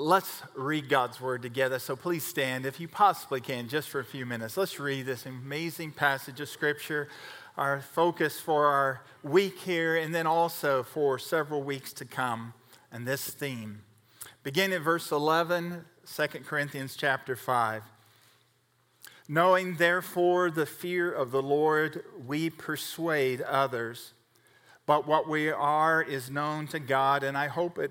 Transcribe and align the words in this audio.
let's 0.00 0.42
read 0.54 0.88
God's 0.88 1.20
word 1.20 1.42
together. 1.42 1.80
So 1.80 1.96
please 1.96 2.22
stand 2.22 2.64
if 2.64 2.78
you 2.78 2.86
possibly 2.86 3.40
can, 3.40 3.68
just 3.68 3.88
for 3.88 3.98
a 3.98 4.04
few 4.04 4.24
minutes. 4.24 4.56
Let's 4.56 4.78
read 4.78 5.06
this 5.06 5.26
amazing 5.26 5.90
passage 5.90 6.40
of 6.40 6.48
scripture, 6.48 7.08
our 7.56 7.80
focus 7.80 8.38
for 8.38 8.66
our 8.66 9.02
week 9.24 9.58
here, 9.58 9.96
and 9.96 10.14
then 10.14 10.26
also 10.26 10.84
for 10.84 11.18
several 11.18 11.64
weeks 11.64 11.92
to 11.94 12.04
come, 12.04 12.54
and 12.92 13.08
this 13.08 13.28
theme. 13.28 13.82
Begin 14.44 14.72
at 14.72 14.82
verse 14.82 15.10
11, 15.10 15.84
2 16.06 16.26
Corinthians 16.46 16.94
chapter 16.96 17.34
5. 17.34 17.82
Knowing 19.28 19.76
therefore 19.76 20.48
the 20.48 20.64
fear 20.64 21.10
of 21.10 21.32
the 21.32 21.42
Lord, 21.42 22.04
we 22.24 22.48
persuade 22.50 23.42
others. 23.42 24.12
But 24.86 25.08
what 25.08 25.28
we 25.28 25.50
are 25.50 26.00
is 26.00 26.30
known 26.30 26.68
to 26.68 26.78
God, 26.78 27.24
and 27.24 27.36
I 27.36 27.48
hope 27.48 27.80
it 27.80 27.90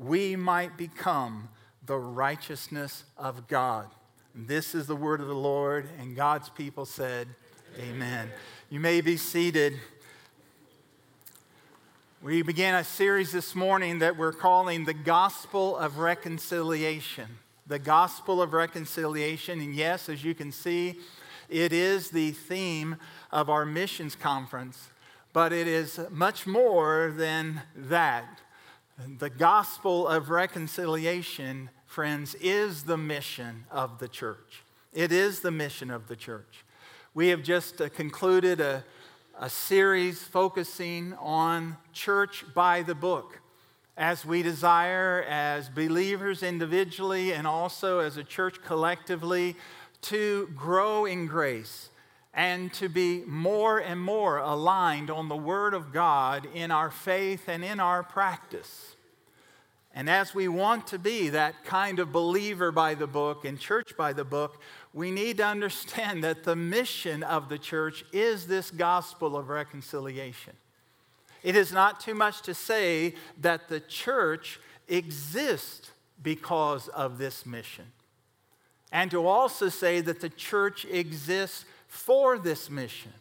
we 0.00 0.34
might 0.34 0.78
become 0.78 1.50
the 1.84 1.98
righteousness 1.98 3.04
of 3.18 3.46
God. 3.46 3.86
This 4.34 4.74
is 4.74 4.86
the 4.86 4.96
word 4.96 5.20
of 5.20 5.26
the 5.26 5.34
Lord, 5.34 5.86
and 5.98 6.16
God's 6.16 6.48
people 6.48 6.86
said, 6.86 7.28
Amen. 7.78 8.30
You 8.70 8.80
may 8.80 9.02
be 9.02 9.18
seated. 9.18 9.74
We 12.22 12.40
began 12.40 12.76
a 12.76 12.84
series 12.84 13.30
this 13.30 13.54
morning 13.54 13.98
that 13.98 14.16
we're 14.16 14.32
calling 14.32 14.86
the 14.86 14.94
Gospel 14.94 15.76
of 15.76 15.98
Reconciliation. 15.98 17.26
The 17.66 17.78
Gospel 17.78 18.40
of 18.40 18.54
Reconciliation. 18.54 19.60
And 19.60 19.74
yes, 19.74 20.08
as 20.08 20.24
you 20.24 20.34
can 20.34 20.50
see, 20.50 20.98
it 21.50 21.74
is 21.74 22.08
the 22.08 22.30
theme 22.30 22.96
of 23.30 23.50
our 23.50 23.66
missions 23.66 24.16
conference, 24.16 24.88
but 25.34 25.52
it 25.52 25.66
is 25.66 26.00
much 26.10 26.46
more 26.46 27.12
than 27.14 27.60
that. 27.76 28.40
The 29.06 29.30
gospel 29.30 30.06
of 30.06 30.28
reconciliation, 30.28 31.70
friends, 31.86 32.34
is 32.34 32.82
the 32.82 32.98
mission 32.98 33.64
of 33.70 33.98
the 33.98 34.08
church. 34.08 34.62
It 34.92 35.10
is 35.10 35.40
the 35.40 35.50
mission 35.50 35.90
of 35.90 36.06
the 36.06 36.16
church. 36.16 36.64
We 37.14 37.28
have 37.28 37.42
just 37.42 37.80
uh, 37.80 37.88
concluded 37.88 38.60
a, 38.60 38.84
a 39.38 39.48
series 39.48 40.22
focusing 40.22 41.14
on 41.14 41.78
church 41.94 42.44
by 42.54 42.82
the 42.82 42.94
book 42.94 43.40
as 43.96 44.26
we 44.26 44.42
desire, 44.42 45.24
as 45.28 45.70
believers 45.70 46.42
individually 46.42 47.32
and 47.32 47.46
also 47.46 48.00
as 48.00 48.18
a 48.18 48.24
church 48.24 48.62
collectively, 48.62 49.56
to 50.02 50.50
grow 50.54 51.06
in 51.06 51.26
grace 51.26 51.88
and 52.34 52.72
to 52.74 52.88
be 52.88 53.24
more 53.26 53.78
and 53.78 54.00
more 54.00 54.38
aligned 54.38 55.10
on 55.10 55.28
the 55.28 55.36
Word 55.36 55.74
of 55.74 55.92
God 55.92 56.46
in 56.54 56.70
our 56.70 56.90
faith 56.90 57.48
and 57.48 57.64
in 57.64 57.80
our 57.80 58.02
practice. 58.02 58.89
And 59.94 60.08
as 60.08 60.34
we 60.34 60.46
want 60.46 60.86
to 60.88 60.98
be 60.98 61.30
that 61.30 61.64
kind 61.64 61.98
of 61.98 62.12
believer 62.12 62.70
by 62.70 62.94
the 62.94 63.08
book 63.08 63.44
and 63.44 63.58
church 63.58 63.96
by 63.96 64.12
the 64.12 64.24
book, 64.24 64.60
we 64.92 65.10
need 65.10 65.38
to 65.38 65.44
understand 65.44 66.22
that 66.22 66.44
the 66.44 66.54
mission 66.54 67.22
of 67.24 67.48
the 67.48 67.58
church 67.58 68.04
is 68.12 68.46
this 68.46 68.70
gospel 68.70 69.36
of 69.36 69.48
reconciliation. 69.48 70.52
It 71.42 71.56
is 71.56 71.72
not 71.72 72.00
too 72.00 72.14
much 72.14 72.42
to 72.42 72.54
say 72.54 73.14
that 73.40 73.68
the 73.68 73.80
church 73.80 74.60
exists 74.88 75.90
because 76.22 76.88
of 76.88 77.18
this 77.18 77.44
mission. 77.44 77.86
And 78.92 79.10
to 79.10 79.26
also 79.26 79.68
say 79.68 80.00
that 80.00 80.20
the 80.20 80.28
church 80.28 80.84
exists 80.84 81.64
for 81.88 82.38
this 82.38 82.70
mission. 82.70 83.12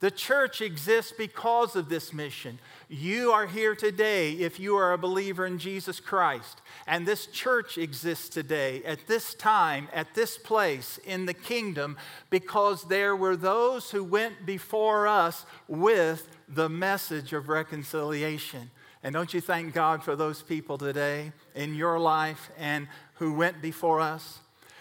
The 0.00 0.10
church 0.12 0.60
exists 0.60 1.12
because 1.16 1.74
of 1.74 1.88
this 1.88 2.12
mission. 2.12 2.60
You 2.88 3.32
are 3.32 3.46
here 3.46 3.74
today 3.74 4.32
if 4.34 4.60
you 4.60 4.76
are 4.76 4.92
a 4.92 4.98
believer 4.98 5.44
in 5.44 5.58
Jesus 5.58 5.98
Christ. 5.98 6.60
And 6.86 7.04
this 7.04 7.26
church 7.26 7.76
exists 7.76 8.28
today, 8.28 8.80
at 8.84 9.08
this 9.08 9.34
time, 9.34 9.88
at 9.92 10.14
this 10.14 10.38
place 10.38 11.00
in 11.04 11.26
the 11.26 11.34
kingdom, 11.34 11.96
because 12.30 12.84
there 12.84 13.16
were 13.16 13.36
those 13.36 13.90
who 13.90 14.04
went 14.04 14.46
before 14.46 15.08
us 15.08 15.44
with 15.66 16.28
the 16.48 16.68
message 16.68 17.32
of 17.32 17.48
reconciliation. 17.48 18.70
And 19.02 19.14
don't 19.14 19.34
you 19.34 19.40
thank 19.40 19.74
God 19.74 20.04
for 20.04 20.14
those 20.14 20.42
people 20.42 20.78
today 20.78 21.32
in 21.56 21.74
your 21.74 21.98
life 21.98 22.50
and 22.56 22.86
who 23.14 23.32
went 23.32 23.60
before 23.60 24.00
us? 24.00 24.38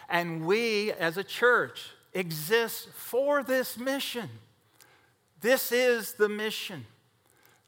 And 0.09 0.45
we, 0.45 0.91
as 0.91 1.17
a 1.17 1.23
church, 1.23 1.89
exist 2.13 2.89
for 2.94 3.41
this 3.41 3.79
mission. 3.79 4.29
This 5.42 5.72
is 5.72 6.13
the 6.13 6.30
mission 6.30 6.86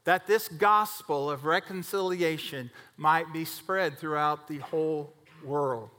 that 0.04 0.26
this 0.26 0.48
gospel 0.48 1.30
of 1.30 1.46
reconciliation 1.46 2.72
might 2.98 3.32
be 3.32 3.46
spread 3.46 3.98
throughout 3.98 4.48
the 4.48 4.58
whole 4.58 5.14
world. 5.44 5.90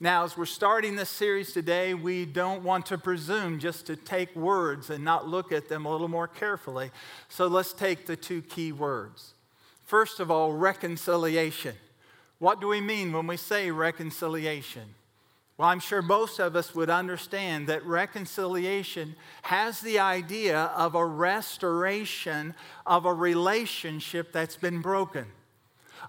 Now, 0.00 0.24
as 0.24 0.36
we're 0.36 0.46
starting 0.46 0.96
this 0.96 1.10
series 1.10 1.52
today, 1.52 1.94
we 1.94 2.24
don't 2.24 2.64
want 2.64 2.86
to 2.86 2.98
presume 2.98 3.60
just 3.60 3.86
to 3.86 3.94
take 3.94 4.34
words 4.34 4.90
and 4.90 5.04
not 5.04 5.28
look 5.28 5.52
at 5.52 5.68
them 5.68 5.86
a 5.86 5.92
little 5.92 6.08
more 6.08 6.26
carefully. 6.26 6.90
So 7.28 7.46
let's 7.46 7.72
take 7.72 8.06
the 8.06 8.16
two 8.16 8.42
key 8.42 8.72
words. 8.72 9.34
First 9.84 10.18
of 10.18 10.28
all, 10.28 10.52
reconciliation. 10.52 11.76
What 12.40 12.60
do 12.60 12.66
we 12.66 12.80
mean 12.80 13.12
when 13.12 13.28
we 13.28 13.36
say 13.36 13.70
reconciliation? 13.70 14.94
Well, 15.58 15.68
I'm 15.68 15.80
sure 15.80 16.02
most 16.02 16.38
of 16.38 16.56
us 16.56 16.74
would 16.74 16.90
understand 16.90 17.68
that 17.68 17.84
reconciliation 17.84 19.14
has 19.42 19.80
the 19.80 19.98
idea 19.98 20.58
of 20.76 20.94
a 20.94 21.04
restoration 21.04 22.54
of 22.86 23.04
a 23.04 23.12
relationship 23.12 24.32
that's 24.32 24.56
been 24.56 24.80
broken. 24.80 25.26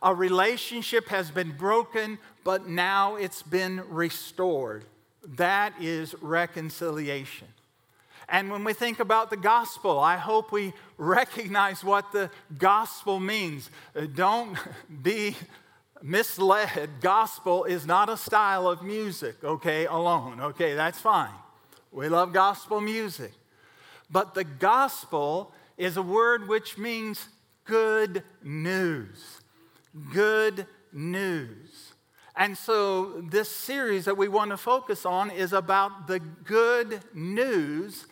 A 0.01 0.15
relationship 0.15 1.09
has 1.09 1.29
been 1.29 1.51
broken, 1.51 2.17
but 2.43 2.67
now 2.67 3.15
it's 3.15 3.43
been 3.43 3.83
restored. 3.89 4.85
That 5.23 5.73
is 5.79 6.15
reconciliation. 6.21 7.47
And 8.29 8.49
when 8.49 8.63
we 8.63 8.73
think 8.73 8.99
about 8.99 9.29
the 9.29 9.37
gospel, 9.37 9.99
I 9.99 10.17
hope 10.17 10.51
we 10.51 10.73
recognize 10.97 11.83
what 11.83 12.11
the 12.11 12.29
gospel 12.57 13.19
means. 13.19 13.69
Uh, 13.95 14.07
don't 14.13 14.57
be 15.03 15.35
misled. 16.03 16.89
Gospel 17.01 17.63
is 17.63 17.87
not 17.87 18.09
a 18.09 18.17
style 18.17 18.67
of 18.67 18.83
music, 18.83 19.43
okay, 19.43 19.85
alone. 19.85 20.41
Okay, 20.41 20.75
that's 20.75 20.99
fine. 20.99 21.33
We 21.91 22.09
love 22.09 22.33
gospel 22.33 22.81
music. 22.81 23.31
But 24.11 24.35
the 24.35 24.43
gospel 24.43 25.53
is 25.77 25.95
a 25.97 26.01
word 26.01 26.47
which 26.47 26.77
means 26.77 27.29
good 27.63 28.21
news. 28.43 29.39
Good 30.11 30.67
news. 30.91 31.93
And 32.35 32.57
so, 32.57 33.21
this 33.21 33.49
series 33.49 34.05
that 34.05 34.17
we 34.17 34.27
want 34.27 34.51
to 34.51 34.57
focus 34.57 35.05
on 35.05 35.29
is 35.29 35.53
about 35.53 36.07
the 36.07 36.19
good 36.19 37.01
news 37.13 38.07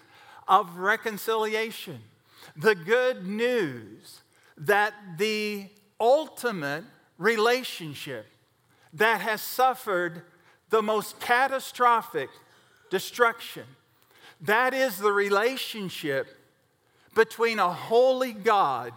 of 0.47 0.77
reconciliation. 0.77 1.99
The 2.55 2.75
good 2.75 3.27
news 3.27 4.21
that 4.57 4.93
the 5.17 5.69
ultimate 5.99 6.83
relationship 7.21 8.25
that 8.93 9.21
has 9.21 9.41
suffered 9.41 10.23
the 10.69 10.81
most 10.81 11.19
catastrophic 11.19 12.29
destruction, 12.89 13.63
that 14.41 14.73
is 14.73 14.97
the 14.97 15.11
relationship 15.11 16.27
between 17.15 17.59
a 17.59 17.71
holy 17.71 18.33
God 18.33 18.91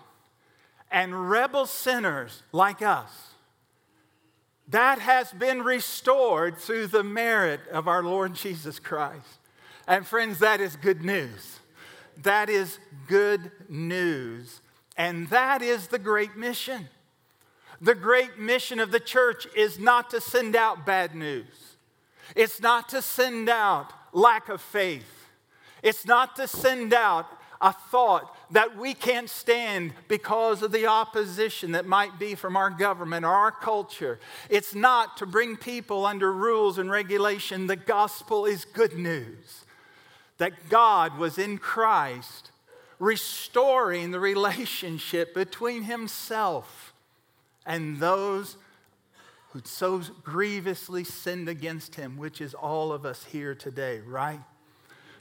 and 0.90 1.30
rebel 1.30 1.66
sinners 1.66 2.42
like 2.52 2.80
us. 2.80 3.10
That 4.68 5.00
has 5.00 5.30
been 5.32 5.62
restored 5.62 6.56
through 6.56 6.86
the 6.86 7.02
merit 7.02 7.60
of 7.70 7.86
our 7.86 8.02
Lord 8.02 8.34
Jesus 8.34 8.78
Christ. 8.78 9.38
And 9.86 10.06
friends, 10.06 10.38
that 10.38 10.60
is 10.60 10.76
good 10.76 11.04
news. 11.04 11.58
That 12.22 12.48
is 12.48 12.78
good 13.06 13.52
news. 13.68 14.62
And 14.96 15.28
that 15.28 15.60
is 15.60 15.88
the 15.88 15.98
great 15.98 16.36
mission. 16.36 16.88
The 17.84 17.94
great 17.94 18.38
mission 18.38 18.80
of 18.80 18.92
the 18.92 18.98
church 18.98 19.46
is 19.54 19.78
not 19.78 20.08
to 20.10 20.20
send 20.20 20.56
out 20.56 20.86
bad 20.86 21.14
news, 21.14 21.76
it's 22.34 22.58
not 22.58 22.88
to 22.88 23.02
send 23.02 23.50
out 23.50 23.92
lack 24.14 24.48
of 24.48 24.62
faith, 24.62 25.28
it's 25.82 26.06
not 26.06 26.34
to 26.36 26.48
send 26.48 26.94
out 26.94 27.26
a 27.60 27.74
thought 27.74 28.34
that 28.52 28.78
we 28.78 28.94
can't 28.94 29.28
stand 29.28 29.92
because 30.08 30.62
of 30.62 30.72
the 30.72 30.86
opposition 30.86 31.72
that 31.72 31.84
might 31.84 32.18
be 32.18 32.34
from 32.34 32.56
our 32.56 32.70
government 32.70 33.26
or 33.26 33.32
our 33.32 33.52
culture. 33.52 34.18
It's 34.48 34.74
not 34.74 35.18
to 35.18 35.26
bring 35.26 35.56
people 35.56 36.06
under 36.06 36.32
rules 36.32 36.78
and 36.78 36.90
regulation. 36.90 37.66
The 37.66 37.76
gospel 37.76 38.46
is 38.46 38.64
good 38.64 38.96
news 38.96 39.64
that 40.38 40.70
God 40.70 41.18
was 41.18 41.36
in 41.36 41.58
Christ 41.58 42.50
restoring 42.98 44.10
the 44.10 44.20
relationship 44.20 45.34
between 45.34 45.82
himself 45.82 46.83
and 47.66 47.98
those 47.98 48.56
who 49.52 49.60
so 49.64 50.02
grievously 50.22 51.04
sinned 51.04 51.48
against 51.48 51.94
him, 51.94 52.16
which 52.16 52.40
is 52.40 52.54
all 52.54 52.92
of 52.92 53.06
us 53.06 53.24
here 53.24 53.54
today, 53.54 54.00
right? 54.00 54.40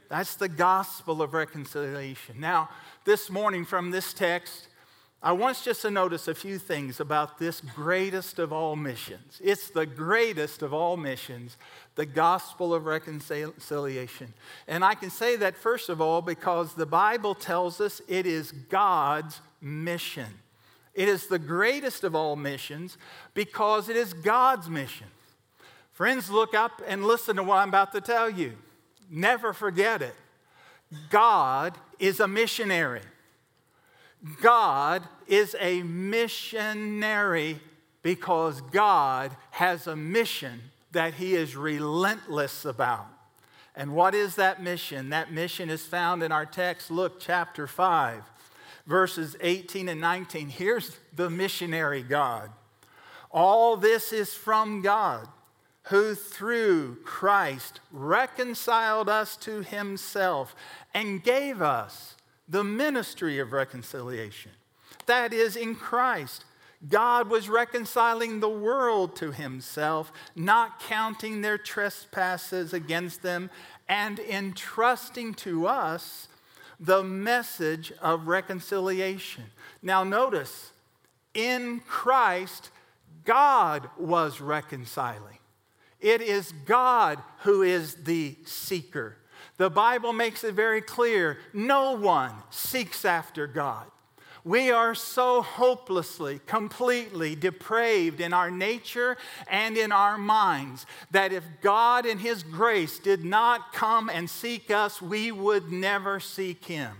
That's 0.08 0.34
the 0.34 0.48
gospel 0.48 1.22
of 1.22 1.34
reconciliation. 1.34 2.40
Now, 2.40 2.68
this 3.04 3.30
morning 3.30 3.64
from 3.64 3.90
this 3.90 4.12
text, 4.12 4.68
I 5.22 5.32
want 5.32 5.56
us 5.56 5.64
just 5.64 5.80
to 5.82 5.90
notice 5.90 6.28
a 6.28 6.34
few 6.34 6.58
things 6.58 7.00
about 7.00 7.38
this 7.38 7.62
greatest 7.62 8.38
of 8.38 8.52
all 8.52 8.76
missions. 8.76 9.40
It's 9.42 9.70
the 9.70 9.86
greatest 9.86 10.60
of 10.60 10.74
all 10.74 10.98
missions, 10.98 11.56
the 11.94 12.04
gospel 12.04 12.74
of 12.74 12.84
reconciliation. 12.84 14.34
And 14.68 14.84
I 14.84 14.94
can 14.94 15.08
say 15.08 15.36
that, 15.36 15.56
first 15.56 15.88
of 15.88 16.02
all, 16.02 16.20
because 16.20 16.74
the 16.74 16.84
Bible 16.84 17.34
tells 17.34 17.80
us 17.80 18.02
it 18.06 18.26
is 18.26 18.52
God's 18.52 19.40
mission. 19.62 20.26
It 20.94 21.08
is 21.08 21.26
the 21.26 21.38
greatest 21.38 22.04
of 22.04 22.14
all 22.14 22.36
missions 22.36 22.96
because 23.34 23.88
it 23.88 23.96
is 23.96 24.12
God's 24.12 24.68
mission. 24.68 25.08
Friends, 25.92 26.30
look 26.30 26.54
up 26.54 26.82
and 26.86 27.04
listen 27.04 27.36
to 27.36 27.42
what 27.42 27.58
I'm 27.58 27.68
about 27.68 27.92
to 27.92 28.00
tell 28.00 28.30
you. 28.30 28.52
Never 29.10 29.52
forget 29.52 30.02
it. 30.02 30.14
God 31.10 31.76
is 31.98 32.20
a 32.20 32.28
missionary. 32.28 33.02
God 34.40 35.02
is 35.26 35.54
a 35.60 35.82
missionary 35.82 37.60
because 38.02 38.60
God 38.60 39.36
has 39.50 39.86
a 39.86 39.96
mission 39.96 40.60
that 40.92 41.14
He 41.14 41.34
is 41.34 41.56
relentless 41.56 42.64
about. 42.64 43.06
And 43.76 43.94
what 43.94 44.14
is 44.14 44.36
that 44.36 44.62
mission? 44.62 45.10
That 45.10 45.32
mission 45.32 45.68
is 45.68 45.84
found 45.84 46.22
in 46.22 46.30
our 46.30 46.46
text, 46.46 46.90
look, 46.90 47.18
chapter 47.18 47.66
5, 47.66 48.22
verses 48.86 49.36
18 49.40 49.88
and 49.88 50.00
19. 50.00 50.48
Here's 50.48 50.96
the 51.14 51.30
missionary 51.30 52.02
God. 52.02 52.50
All 53.30 53.76
this 53.76 54.12
is 54.12 54.34
from 54.34 54.82
God, 54.82 55.28
who 55.84 56.14
through 56.14 56.98
Christ 57.04 57.80
reconciled 57.90 59.08
us 59.08 59.36
to 59.38 59.62
Himself 59.62 60.54
and 60.94 61.22
gave 61.22 61.60
us 61.60 62.14
the 62.48 62.64
ministry 62.64 63.38
of 63.38 63.52
reconciliation. 63.52 64.52
That 65.06 65.32
is, 65.32 65.56
in 65.56 65.74
Christ, 65.74 66.44
God 66.88 67.30
was 67.30 67.48
reconciling 67.48 68.40
the 68.40 68.48
world 68.48 69.16
to 69.16 69.32
himself, 69.32 70.12
not 70.36 70.80
counting 70.80 71.40
their 71.40 71.58
trespasses 71.58 72.72
against 72.72 73.22
them, 73.22 73.50
and 73.88 74.18
entrusting 74.18 75.34
to 75.34 75.66
us 75.66 76.28
the 76.80 77.02
message 77.02 77.92
of 78.00 78.26
reconciliation. 78.26 79.44
Now, 79.82 80.04
notice, 80.04 80.72
in 81.34 81.80
Christ, 81.80 82.70
God 83.24 83.88
was 83.98 84.40
reconciling. 84.40 85.38
It 86.00 86.20
is 86.20 86.52
God 86.66 87.18
who 87.40 87.62
is 87.62 87.94
the 88.04 88.36
seeker. 88.44 89.16
The 89.56 89.70
Bible 89.70 90.12
makes 90.12 90.44
it 90.44 90.54
very 90.54 90.82
clear 90.82 91.38
no 91.52 91.92
one 91.92 92.32
seeks 92.50 93.04
after 93.04 93.46
God. 93.46 93.86
We 94.44 94.70
are 94.70 94.94
so 94.94 95.40
hopelessly, 95.40 96.38
completely 96.46 97.34
depraved 97.34 98.20
in 98.20 98.34
our 98.34 98.50
nature 98.50 99.16
and 99.48 99.78
in 99.78 99.90
our 99.90 100.18
minds 100.18 100.84
that 101.12 101.32
if 101.32 101.44
God 101.62 102.04
in 102.04 102.18
His 102.18 102.42
grace 102.42 102.98
did 102.98 103.24
not 103.24 103.72
come 103.72 104.10
and 104.10 104.28
seek 104.28 104.70
us, 104.70 105.00
we 105.00 105.32
would 105.32 105.72
never 105.72 106.20
seek 106.20 106.66
Him. 106.66 106.94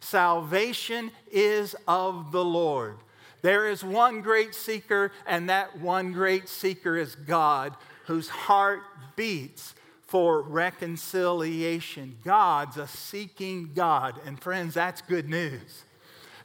Salvation 0.00 1.12
is 1.30 1.76
of 1.86 2.32
the 2.32 2.44
Lord. 2.44 2.96
There 3.42 3.68
is 3.68 3.84
one 3.84 4.20
great 4.20 4.52
seeker, 4.52 5.12
and 5.24 5.48
that 5.48 5.78
one 5.78 6.12
great 6.12 6.48
seeker 6.48 6.96
is 6.96 7.14
God, 7.14 7.76
whose 8.06 8.28
heart 8.28 8.80
beats 9.14 9.74
for 10.02 10.42
reconciliation. 10.42 12.16
God's 12.24 12.76
a 12.76 12.88
seeking 12.88 13.70
God. 13.74 14.20
And 14.26 14.40
friends, 14.40 14.74
that's 14.74 15.00
good 15.02 15.28
news. 15.28 15.84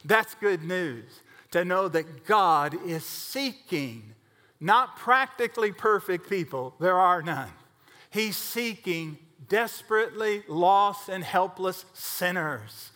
That's 0.04 0.34
good 0.34 0.62
news 0.62 1.04
to 1.52 1.64
know 1.64 1.88
that 1.88 2.26
God 2.26 2.76
is 2.86 3.04
seeking 3.04 4.14
not 4.60 4.96
practically 4.96 5.72
perfect 5.72 6.28
people, 6.28 6.74
there 6.80 6.98
are 6.98 7.22
none. 7.22 7.50
He's 8.10 8.36
seeking 8.36 9.18
desperately 9.48 10.42
lost 10.48 11.08
and 11.08 11.22
helpless 11.22 11.84
sinners 11.92 12.92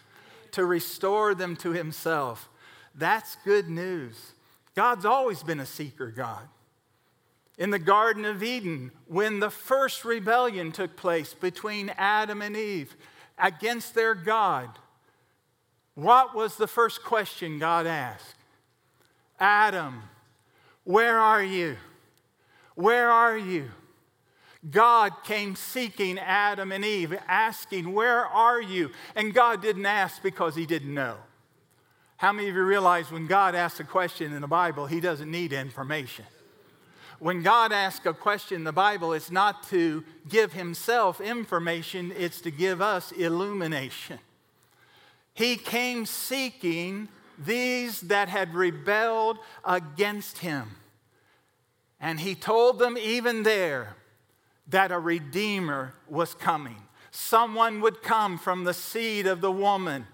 to 0.53 0.65
restore 0.65 1.35
them 1.35 1.57
to 1.57 1.73
Himself. 1.73 2.49
That's 2.95 3.37
good 3.45 3.69
news. 3.69 4.33
God's 4.75 5.05
always 5.05 5.43
been 5.43 5.61
a 5.61 5.67
seeker 5.67 6.11
God 6.11 6.49
in 7.59 7.71
the 7.71 7.79
Garden 7.79 8.25
of 8.25 8.43
Eden 8.43 8.93
when 9.07 9.41
the 9.41 9.51
first 9.51 10.05
rebellion 10.05 10.73
took 10.73 10.97
place 10.97 11.35
between 11.35 11.91
Adam 11.99 12.41
and 12.41 12.57
Eve 12.57 12.97
against 13.37 13.95
their 13.95 14.15
God. 14.15 14.71
What 15.99 16.33
was 16.33 16.55
the 16.55 16.69
first 16.69 17.03
question 17.03 17.59
God 17.59 17.85
asked? 17.85 18.37
Adam, 19.41 20.05
where 20.85 21.19
are 21.19 21.43
you? 21.43 21.77
Where 22.77 23.11
are 23.11 23.37
you? 23.37 23.73
God 24.71 25.11
came 25.25 25.57
seeking 25.57 26.17
Adam 26.21 26.71
and 26.71 26.85
Eve, 26.85 27.19
asking, 27.27 27.93
Where 27.93 28.25
are 28.25 28.63
you? 28.63 28.93
And 29.17 29.35
God 29.35 29.61
didn't 29.61 29.87
ask 29.87 30.23
because 30.23 30.55
he 30.55 30.67
didn't 30.67 30.95
know. 30.95 31.17
How 32.19 32.33
many 32.33 32.49
of 32.49 32.55
you 32.55 32.63
realize 32.63 33.11
when 33.11 33.27
God 33.27 33.57
asks 33.57 33.81
a 33.81 33.85
question 33.85 34.33
in 34.33 34.41
the 34.41 34.47
Bible, 34.47 34.87
he 34.87 35.01
doesn't 35.01 35.29
need 35.29 35.53
information? 35.53 36.27
When 37.19 37.43
God 37.43 37.73
asks 37.73 38.07
a 38.07 38.13
question 38.13 38.59
in 38.59 38.65
the 38.65 38.71
Bible, 38.71 39.15
it's 39.15 39.33
not 39.33 39.65
to 39.71 40.05
give 40.29 40.53
himself 40.53 41.21
information, 41.21 42.13
it's 42.17 42.41
to 42.43 42.53
give 42.53 42.81
us 42.81 43.11
illumination. 43.11 44.21
He 45.39 45.55
came 45.55 46.05
seeking 46.05 47.07
these 47.39 48.01
that 48.01 48.29
had 48.29 48.55
rebelled 48.55 49.39
against 49.65 50.39
him. 50.39 50.73
And 52.01 52.19
he 52.19 52.35
told 52.35 52.81
them 52.81 52.99
even 52.99 53.45
there 53.45 53.95
that 54.67 54.91
a 54.91 54.99
redeemer 54.99 55.95
was 56.09 56.35
coming. 56.35 56.83
someone 57.11 57.81
would 57.81 58.03
come 58.03 58.37
from 58.37 58.65
the 58.65 58.75
seed 58.75 59.27
of 59.27 59.41
the 59.41 59.51
woman 59.51 60.07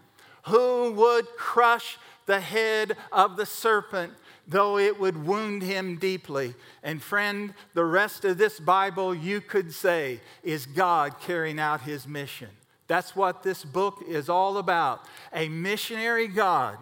who 0.44 0.92
would 0.92 1.26
crush 1.36 1.98
the 2.26 2.40
head 2.40 2.96
of 3.10 3.36
the 3.36 3.46
serpent, 3.46 4.12
though 4.46 4.78
it 4.78 4.98
would 5.00 5.26
wound 5.26 5.62
him 5.62 5.96
deeply. 5.96 6.54
And 6.82 7.02
friend, 7.02 7.54
the 7.72 7.84
rest 7.84 8.24
of 8.24 8.36
this 8.36 8.60
Bible, 8.60 9.14
you 9.14 9.40
could 9.40 9.72
say, 9.72 10.20
is 10.42 10.66
God 10.66 11.18
carrying 11.20 11.58
out 11.58 11.80
his 11.80 12.06
mission. 12.06 12.50
That's 12.94 13.16
what 13.16 13.42
this 13.42 13.64
book 13.64 14.04
is 14.06 14.28
all 14.28 14.56
about. 14.56 15.04
A 15.32 15.48
missionary 15.48 16.28
God 16.28 16.78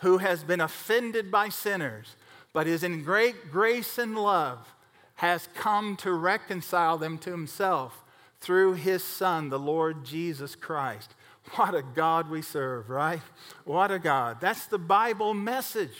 who 0.00 0.18
has 0.18 0.44
been 0.44 0.60
offended 0.60 1.30
by 1.30 1.48
sinners, 1.48 2.16
but 2.52 2.66
is 2.66 2.82
in 2.82 3.02
great 3.02 3.50
grace 3.50 3.96
and 3.96 4.14
love, 4.14 4.74
has 5.14 5.48
come 5.54 5.96
to 5.96 6.12
reconcile 6.12 6.98
them 6.98 7.16
to 7.16 7.30
himself 7.30 8.04
through 8.42 8.74
his 8.74 9.02
Son, 9.02 9.48
the 9.48 9.58
Lord 9.58 10.04
Jesus 10.04 10.54
Christ. 10.54 11.14
What 11.52 11.74
a 11.74 11.82
God 11.82 12.28
we 12.28 12.42
serve, 12.42 12.90
right? 12.90 13.22
What 13.64 13.90
a 13.90 13.98
God. 13.98 14.42
That's 14.42 14.66
the 14.66 14.76
Bible 14.76 15.32
message 15.32 15.96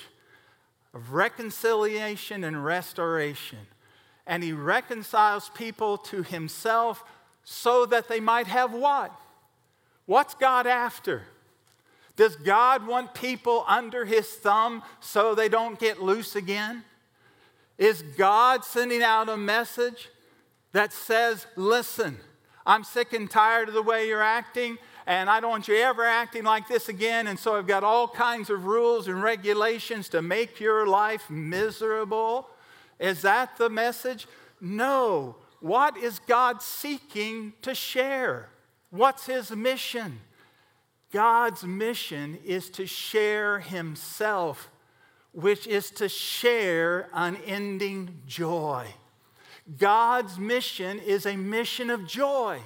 of 0.93 1.15
reconciliation 1.15 2.45
and 2.45 2.63
restoration. 2.63 3.61
And 4.27 4.43
he 4.43 4.53
reconciles 4.53 5.51
people 5.55 5.97
to 5.97 6.23
himself 6.23 7.03
so 7.45 7.87
that 7.87 8.09
they 8.09 8.21
might 8.21 8.47
have 8.49 8.75
what? 8.75 9.11
What's 10.07 10.35
God 10.35 10.67
after? 10.67 11.23
Does 12.17 12.37
God 12.37 12.87
want 12.87 13.15
people 13.15 13.65
under 13.67 14.05
his 14.05 14.29
thumb 14.29 14.83
so 15.01 15.35
they 15.35 15.49
don't 15.49 15.79
get 15.79 16.03
loose 16.03 16.37
again? 16.37 16.85
Is 17.77 18.03
God 18.03 18.65
sending 18.65 19.03
out 19.03 19.29
a 19.29 19.37
message 19.37 20.11
that 20.73 20.93
says, 20.93 21.47
listen, 21.57 22.19
I'm 22.67 22.85
sick 22.85 23.13
and 23.13 23.31
tired 23.31 23.69
of 23.69 23.75
the 23.75 23.83
way 23.83 24.07
you're 24.07 24.23
acting, 24.23 24.79
and 25.07 25.29
I 25.29 25.41
don't 25.41 25.51
want 25.51 25.69
you 25.69 25.77
ever 25.77 26.05
acting 26.05 26.45
like 26.45 26.69
this 26.69 26.89
again. 26.89 27.27
And 27.27 27.39
so 27.39 27.57
I've 27.57 27.67
got 27.67 27.85
all 27.85 28.09
kinds 28.09 28.49
of 28.49 28.65
rules 28.65 29.09
and 29.09 29.23
regulations 29.23 30.09
to 30.11 30.23
make 30.23 30.61
your 30.61 30.87
life 30.87 31.29
miserable. 31.29 32.49
Is 32.99 33.23
that 33.23 33.59
the 33.59 33.69
message? 33.69 34.27
No. 34.61 35.37
What 35.61 35.97
is 35.97 36.21
God 36.21 36.63
seeking 36.63 37.53
to 37.63 37.75
share? 37.75 38.49
What's 38.95 39.27
his 39.27 39.51
mission? 39.51 40.21
God's 41.13 41.65
mission 41.65 42.39
is 42.45 42.71
to 42.71 42.87
share 42.87 43.59
himself, 43.59 44.71
which 45.33 45.67
is 45.67 45.91
to 45.93 46.09
share 46.09 47.09
unending 47.13 48.23
joy. 48.25 48.87
God's 49.77 50.39
mission 50.39 51.01
is 51.01 51.27
a 51.27 51.37
mission 51.37 51.91
of 51.91 52.07
joy. 52.07 52.61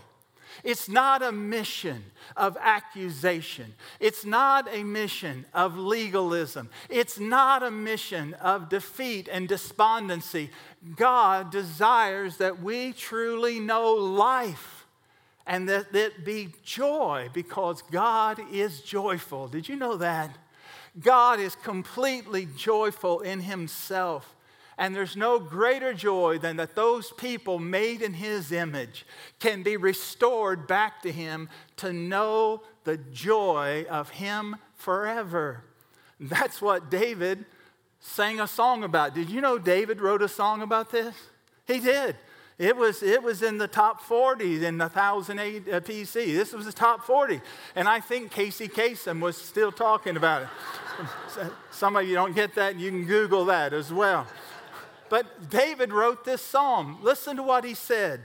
It's 0.62 0.86
not 0.86 1.22
a 1.22 1.32
mission 1.32 2.04
of 2.36 2.58
accusation. 2.60 3.74
It's 3.98 4.26
not 4.26 4.68
a 4.70 4.82
mission 4.82 5.46
of 5.54 5.78
legalism. 5.78 6.68
It's 6.90 7.18
not 7.18 7.62
a 7.62 7.70
mission 7.70 8.34
of 8.34 8.68
defeat 8.68 9.30
and 9.32 9.48
despondency. 9.48 10.50
God 10.94 11.50
desires 11.50 12.36
that 12.36 12.62
we 12.62 12.92
truly 12.92 13.60
know 13.60 13.94
life 13.94 14.77
and 15.48 15.68
that 15.68 15.94
it 15.94 16.24
be 16.24 16.50
joy 16.62 17.28
because 17.32 17.82
God 17.90 18.38
is 18.52 18.82
joyful. 18.82 19.48
Did 19.48 19.68
you 19.68 19.76
know 19.76 19.96
that? 19.96 20.36
God 21.00 21.40
is 21.40 21.56
completely 21.56 22.46
joyful 22.56 23.20
in 23.20 23.40
Himself. 23.40 24.36
And 24.76 24.94
there's 24.94 25.16
no 25.16 25.40
greater 25.40 25.92
joy 25.92 26.38
than 26.38 26.56
that 26.58 26.76
those 26.76 27.10
people 27.12 27.58
made 27.58 28.00
in 28.00 28.14
his 28.14 28.52
image 28.52 29.04
can 29.40 29.64
be 29.64 29.76
restored 29.76 30.68
back 30.68 31.02
to 31.02 31.10
him 31.10 31.48
to 31.78 31.92
know 31.92 32.62
the 32.84 32.96
joy 32.96 33.86
of 33.90 34.10
him 34.10 34.54
forever. 34.76 35.64
That's 36.20 36.62
what 36.62 36.92
David 36.92 37.44
sang 37.98 38.38
a 38.38 38.46
song 38.46 38.84
about. 38.84 39.16
Did 39.16 39.30
you 39.30 39.40
know 39.40 39.58
David 39.58 40.00
wrote 40.00 40.22
a 40.22 40.28
song 40.28 40.62
about 40.62 40.92
this? 40.92 41.14
He 41.66 41.80
did. 41.80 42.14
It 42.58 42.76
was, 42.76 43.04
it 43.04 43.22
was 43.22 43.42
in 43.42 43.58
the 43.58 43.68
top 43.68 44.02
40 44.02 44.66
in 44.66 44.78
the 44.78 44.88
1008 44.88 45.68
uh, 45.68 45.80
BC. 45.80 46.12
This 46.12 46.52
was 46.52 46.66
the 46.66 46.72
top 46.72 47.04
40. 47.04 47.40
And 47.76 47.88
I 47.88 48.00
think 48.00 48.32
Casey 48.32 48.66
Kasem 48.66 49.20
was 49.20 49.36
still 49.36 49.70
talking 49.70 50.16
about 50.16 50.42
it. 50.42 50.48
Some 51.70 51.94
of 51.94 52.08
you 52.08 52.14
don't 52.14 52.34
get 52.34 52.56
that, 52.56 52.76
you 52.76 52.90
can 52.90 53.04
Google 53.04 53.44
that 53.44 53.72
as 53.72 53.92
well. 53.92 54.26
But 55.08 55.50
David 55.50 55.92
wrote 55.92 56.24
this 56.24 56.42
psalm. 56.42 56.98
Listen 57.00 57.36
to 57.36 57.44
what 57.44 57.64
he 57.64 57.74
said. 57.74 58.22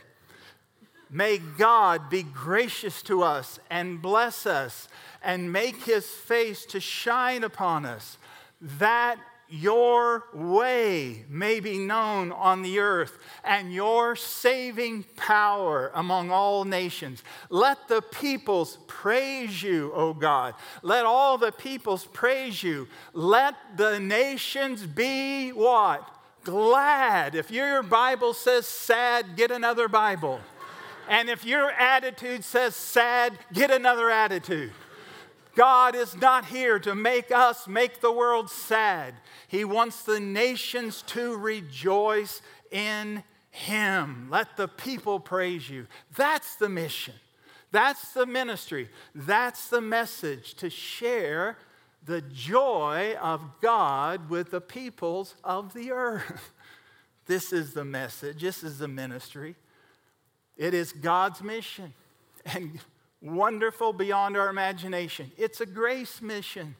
May 1.12 1.38
God 1.38 2.10
be 2.10 2.24
gracious 2.24 3.04
to 3.04 3.22
us 3.22 3.60
and 3.70 4.02
bless 4.02 4.48
us 4.48 4.88
and 5.22 5.54
make 5.54 5.84
his 5.84 6.08
face 6.08 6.66
to 6.66 6.80
shine 6.80 7.44
upon 7.44 7.86
us, 7.86 8.18
that 8.60 9.20
your 9.54 10.26
way 10.34 11.26
may 11.30 11.60
be 11.60 11.78
known 11.78 12.32
on 12.32 12.64
the 12.64 12.80
earth 12.80 13.20
and 13.44 13.74
your 13.74 14.16
saving 14.16 15.04
power 15.16 15.92
among 15.94 16.32
all 16.32 16.66
nations. 16.66 17.24
Let 17.50 17.88
the 17.88 18.02
peoples 18.02 18.80
praise 18.88 19.62
you, 19.62 19.92
O 19.94 20.14
God. 20.14 20.56
Let 20.82 21.06
all 21.06 21.38
the 21.38 21.52
peoples 21.52 22.06
praise 22.06 22.64
you. 22.64 22.88
Let 23.14 23.56
the 23.78 24.00
nations 24.00 24.86
be 24.86 25.52
what? 25.52 26.10
glad. 26.44 27.36
If 27.36 27.52
your 27.52 27.84
Bible 27.84 28.34
says 28.34 28.68
sad, 28.68 29.36
get 29.36 29.52
another 29.52 29.88
Bible. 29.88 30.42
And 31.10 31.30
if 31.30 31.46
your 31.46 31.72
attitude 31.72 32.44
says 32.44 32.76
sad, 32.76 33.38
get 33.52 33.72
another 33.72 34.10
attitude. 34.10 34.72
God 35.56 35.96
is 35.96 36.16
not 36.18 36.46
here 36.46 36.80
to 36.80 36.96
make 36.96 37.32
us 37.32 37.68
make 37.68 38.02
the 38.02 38.12
world 38.12 38.50
sad. 38.50 39.14
He 39.48 39.64
wants 39.64 40.04
the 40.04 40.20
nations 40.20 41.04
to 41.08 41.38
rejoice 41.38 42.42
in 42.72 43.24
Him. 43.52 44.28
Let 44.32 44.58
the 44.58 44.68
people 44.68 45.20
praise 45.20 45.70
you. 45.70 45.88
That's 46.16 46.56
the 46.56 46.70
mission. 46.70 47.14
That's 47.72 48.14
the 48.14 48.26
ministry. 48.26 48.90
That's 49.14 49.70
the 49.70 49.82
message 49.82 50.56
to 50.56 50.70
share 50.70 51.58
the 52.06 52.22
joy 52.22 53.16
of 53.22 53.42
God 53.62 54.30
with 54.30 54.52
the 54.52 54.62
peoples 54.62 55.36
of 55.44 55.74
the 55.74 55.92
earth. 55.92 56.52
This 57.26 57.54
is 57.54 57.72
the 57.72 57.86
message, 57.86 58.42
this 58.42 58.64
is 58.64 58.80
the 58.80 58.88
ministry. 58.90 59.56
It 60.58 60.74
is 60.74 60.92
God's 60.92 61.42
mission 61.42 61.94
and 62.46 62.80
wonderful 63.24 63.94
beyond 63.94 64.38
our 64.38 64.50
imagination. 64.50 65.32
It's 65.38 65.62
a 65.62 65.66
grace 65.66 66.22
mission. 66.22 66.76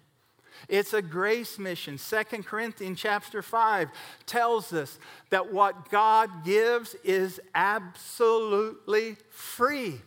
It's 0.70 0.94
a 0.94 1.02
grace 1.02 1.58
mission. 1.58 1.98
Second 1.98 2.46
Corinthians 2.46 3.00
chapter 3.00 3.42
5 3.42 3.90
tells 4.26 4.72
us 4.72 5.00
that 5.30 5.52
what 5.52 5.90
God 5.90 6.46
gives 6.46 6.96
is 7.04 7.42
absolutely 7.56 9.18
free. 9.30 10.02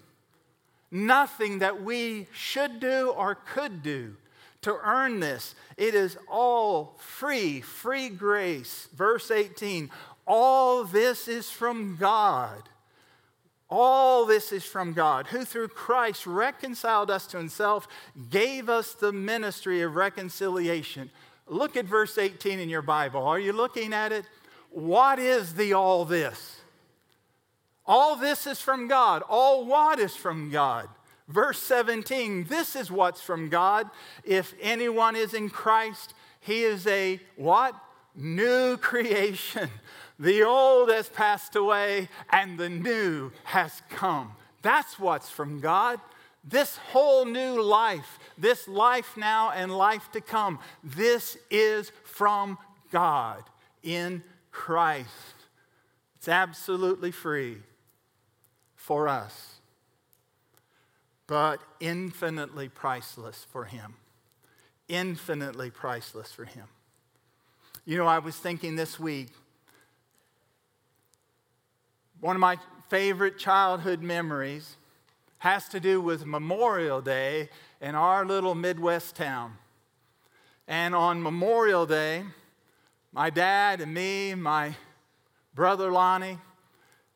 Nothing 0.91 1.59
that 1.59 1.83
we 1.83 2.29
should 2.33 2.79
do 2.79 3.11
or 3.11 3.35
could 3.35 3.83
do 3.83 4.17
to 4.63 4.77
earn 4.83 5.21
this. 5.21 5.55
It 5.77 5.95
is 5.95 6.17
all 6.29 6.97
free, 6.99 7.61
free 7.61 8.09
grace. 8.09 8.89
Verse 8.95 9.31
18 9.31 9.91
all 10.27 10.85
this 10.85 11.29
is 11.29 11.51
from 11.51 11.97
God. 11.97 12.69
All 13.69 14.27
this 14.27 14.53
is 14.53 14.65
from 14.65 14.93
God, 14.93 15.27
who 15.29 15.45
through 15.45 15.69
Christ 15.69 16.27
reconciled 16.27 17.11
us 17.11 17.27
to 17.29 17.37
himself, 17.37 17.89
gave 18.31 18.69
us 18.69 18.95
the 18.95 19.13
ministry 19.13 19.83
of 19.83 19.97
reconciliation. 19.97 21.11
Look 21.49 21.77
at 21.77 21.85
verse 21.85 22.17
18 22.17 22.61
in 22.61 22.69
your 22.69 22.83
Bible. 22.83 23.27
Are 23.27 23.39
you 23.39 23.53
looking 23.53 23.93
at 23.93 24.13
it? 24.13 24.25
What 24.71 25.19
is 25.19 25.55
the 25.55 25.73
all 25.73 26.05
this? 26.05 26.61
All 27.87 28.17
this 28.17 28.47
is 28.47 28.61
from 28.61 28.89
God. 28.89 29.23
All 29.29 29.65
what 29.65 29.99
is 29.99 30.15
from 30.15 30.51
God? 30.51 30.89
Verse 31.29 31.61
17, 31.63 32.45
this 32.45 32.77
is 32.77 32.91
what's 32.91 33.21
from 33.21 33.49
God. 33.49 33.91
If 34.23 34.55
anyone 34.61 35.17
is 35.17 35.35
in 35.35 35.51
Christ, 35.51 36.15
he 36.41 36.63
is 36.63 36.87
a 36.87 37.21
what? 37.35 37.75
New 38.15 38.77
creation. 38.81 39.69
The 40.19 40.43
old 40.43 40.91
has 40.91 41.09
passed 41.09 41.57
away 41.57 42.09
and 42.31 42.59
the 42.59 42.69
new 42.69 43.33
has 43.45 43.83
come. 43.91 44.33
That's 44.63 44.99
what's 44.99 45.29
from 45.29 45.61
God. 45.61 46.01
This 46.43 46.77
whole 46.77 47.25
new 47.25 47.61
life, 47.61 48.19
this 48.39 48.69
life 48.69 49.17
now 49.17 49.51
and 49.51 49.77
life 49.77 50.11
to 50.13 50.21
come, 50.21 50.61
this 50.83 51.37
is 51.51 51.91
from 52.05 52.57
God 52.91 53.43
in 53.83 54.23
Christ. 54.53 55.09
It's 56.17 56.29
absolutely 56.29 57.11
free 57.11 57.59
for 58.77 59.09
us 59.09 59.57
but 61.27 61.61
infinitely 61.81 62.69
priceless 62.69 63.47
for 63.51 63.65
him. 63.65 63.95
Infinitely 64.89 65.71
priceless 65.71 66.33
for 66.33 66.45
him. 66.45 66.67
You 67.85 67.99
know, 67.99 68.07
I 68.07 68.21
was 68.21 68.37
thinking 68.37 68.77
this 68.77 68.99
week, 68.99 69.29
one 72.21 72.37
of 72.37 72.41
my 72.41 72.59
favorite 72.89 73.39
childhood 73.39 74.03
memories 74.03 74.77
has 75.39 75.69
to 75.69 75.81
do 75.81 76.01
with 76.01 76.25
Memorial 76.25 77.01
Day 77.01 77.51
in 77.81 77.95
our 77.95 78.25
little 78.25 78.55
Midwest 78.55 79.17
town. 79.17 79.59
And 80.67 80.95
on 80.95 81.23
Memorial 81.23 81.87
Day, 81.87 82.25
my 83.13 83.31
dad 83.31 83.81
and 83.81 83.93
me, 83.93 84.35
my 84.35 84.75
brother 85.55 85.93
Lonnie, 85.93 86.39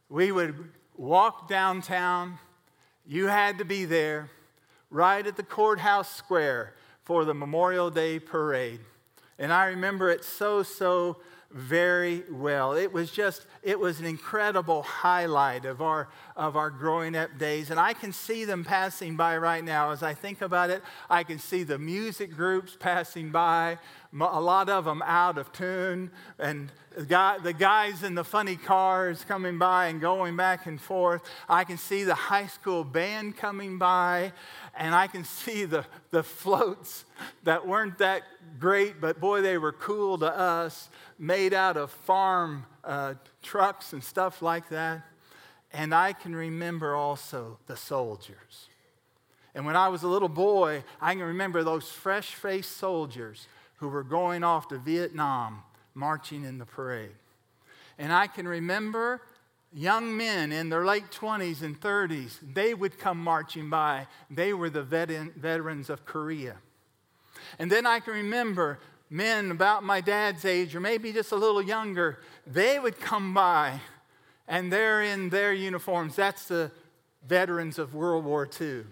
we 0.08 0.32
would 0.32 0.70
walk 0.96 1.48
downtown. 1.48 2.38
You 3.06 3.26
had 3.26 3.58
to 3.58 3.64
be 3.64 3.86
there 3.86 4.30
right 4.90 5.26
at 5.26 5.36
the 5.36 5.42
courthouse 5.42 6.14
square 6.14 6.74
for 7.04 7.24
the 7.24 7.34
Memorial 7.34 7.90
Day 7.90 8.18
parade. 8.18 8.80
And 9.38 9.52
I 9.52 9.66
remember 9.66 10.10
it 10.10 10.24
so, 10.24 10.62
so 10.62 11.16
very 11.50 12.24
well. 12.30 12.74
It 12.74 12.92
was 12.92 13.10
just, 13.10 13.46
it 13.62 13.78
was 13.78 13.98
an 14.00 14.06
incredible 14.06 14.82
highlight 14.82 15.64
of 15.64 15.82
our, 15.82 16.08
of 16.40 16.56
our 16.56 16.70
growing 16.70 17.14
up 17.14 17.36
days. 17.36 17.70
And 17.70 17.78
I 17.78 17.92
can 17.92 18.12
see 18.12 18.46
them 18.46 18.64
passing 18.64 19.14
by 19.14 19.36
right 19.36 19.62
now. 19.62 19.90
As 19.90 20.02
I 20.02 20.14
think 20.14 20.40
about 20.40 20.70
it, 20.70 20.82
I 21.10 21.22
can 21.22 21.38
see 21.38 21.64
the 21.64 21.78
music 21.78 22.34
groups 22.34 22.78
passing 22.80 23.30
by, 23.30 23.76
a 24.18 24.40
lot 24.40 24.70
of 24.70 24.86
them 24.86 25.02
out 25.02 25.36
of 25.36 25.52
tune, 25.52 26.10
and 26.38 26.72
the, 26.96 27.54
guys 27.58 28.02
in 28.02 28.14
the 28.14 28.24
funny 28.24 28.56
cars 28.56 29.22
coming 29.28 29.58
by 29.58 29.88
and 29.88 30.00
going 30.00 30.34
back 30.34 30.64
and 30.64 30.80
forth. 30.80 31.20
I 31.46 31.64
can 31.64 31.76
see 31.76 32.04
the 32.04 32.14
high 32.14 32.46
school 32.46 32.84
band 32.84 33.36
coming 33.36 33.76
by, 33.76 34.32
and 34.74 34.94
I 34.94 35.08
can 35.08 35.24
see 35.24 35.66
the, 35.66 35.84
the 36.10 36.22
floats 36.22 37.04
that 37.44 37.68
weren't 37.68 37.98
that 37.98 38.22
great, 38.58 38.98
but 38.98 39.20
boy, 39.20 39.42
they 39.42 39.58
were 39.58 39.72
cool 39.72 40.16
to 40.16 40.26
us, 40.34 40.88
made 41.18 41.52
out 41.52 41.76
of 41.76 41.90
farm 41.90 42.64
uh, 42.82 43.12
trucks 43.42 43.92
and 43.92 44.02
stuff 44.02 44.40
like 44.40 44.70
that. 44.70 45.02
And 45.72 45.94
I 45.94 46.12
can 46.12 46.34
remember 46.34 46.94
also 46.94 47.58
the 47.66 47.76
soldiers. 47.76 48.68
And 49.54 49.66
when 49.66 49.76
I 49.76 49.88
was 49.88 50.02
a 50.02 50.08
little 50.08 50.28
boy, 50.28 50.84
I 51.00 51.14
can 51.14 51.22
remember 51.22 51.62
those 51.62 51.88
fresh 51.88 52.34
faced 52.34 52.76
soldiers 52.76 53.46
who 53.76 53.88
were 53.88 54.02
going 54.02 54.44
off 54.44 54.68
to 54.68 54.78
Vietnam 54.78 55.62
marching 55.94 56.44
in 56.44 56.58
the 56.58 56.66
parade. 56.66 57.14
And 57.98 58.12
I 58.12 58.26
can 58.26 58.46
remember 58.46 59.22
young 59.72 60.16
men 60.16 60.52
in 60.52 60.68
their 60.68 60.84
late 60.84 61.10
20s 61.10 61.62
and 61.62 61.80
30s, 61.80 62.38
they 62.54 62.74
would 62.74 62.98
come 62.98 63.18
marching 63.18 63.70
by. 63.70 64.06
They 64.30 64.52
were 64.52 64.70
the 64.70 64.82
veterans 64.82 65.90
of 65.90 66.04
Korea. 66.04 66.56
And 67.58 67.70
then 67.70 67.86
I 67.86 68.00
can 68.00 68.14
remember 68.14 68.78
men 69.08 69.50
about 69.50 69.82
my 69.82 70.00
dad's 70.00 70.44
age, 70.44 70.74
or 70.74 70.80
maybe 70.80 71.12
just 71.12 71.32
a 71.32 71.36
little 71.36 71.62
younger, 71.62 72.18
they 72.46 72.78
would 72.78 73.00
come 73.00 73.34
by 73.34 73.80
and 74.50 74.72
they're 74.72 75.00
in 75.00 75.30
their 75.30 75.52
uniforms. 75.52 76.16
That's 76.16 76.48
the 76.48 76.72
veterans 77.26 77.78
of 77.78 77.94
World 77.94 78.24
War 78.24 78.48
II. 78.60 78.82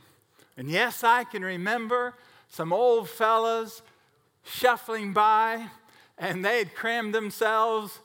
And 0.57 0.71
yes, 0.71 1.03
I 1.03 1.25
can 1.25 1.43
remember 1.45 2.15
some 2.49 2.73
old 2.73 3.11
fellas 3.11 3.83
shuffling 4.45 5.13
by, 5.13 5.67
and 6.17 6.45
they 6.45 6.59
had 6.59 6.77
crammed 6.77 7.13
themselves 7.13 7.99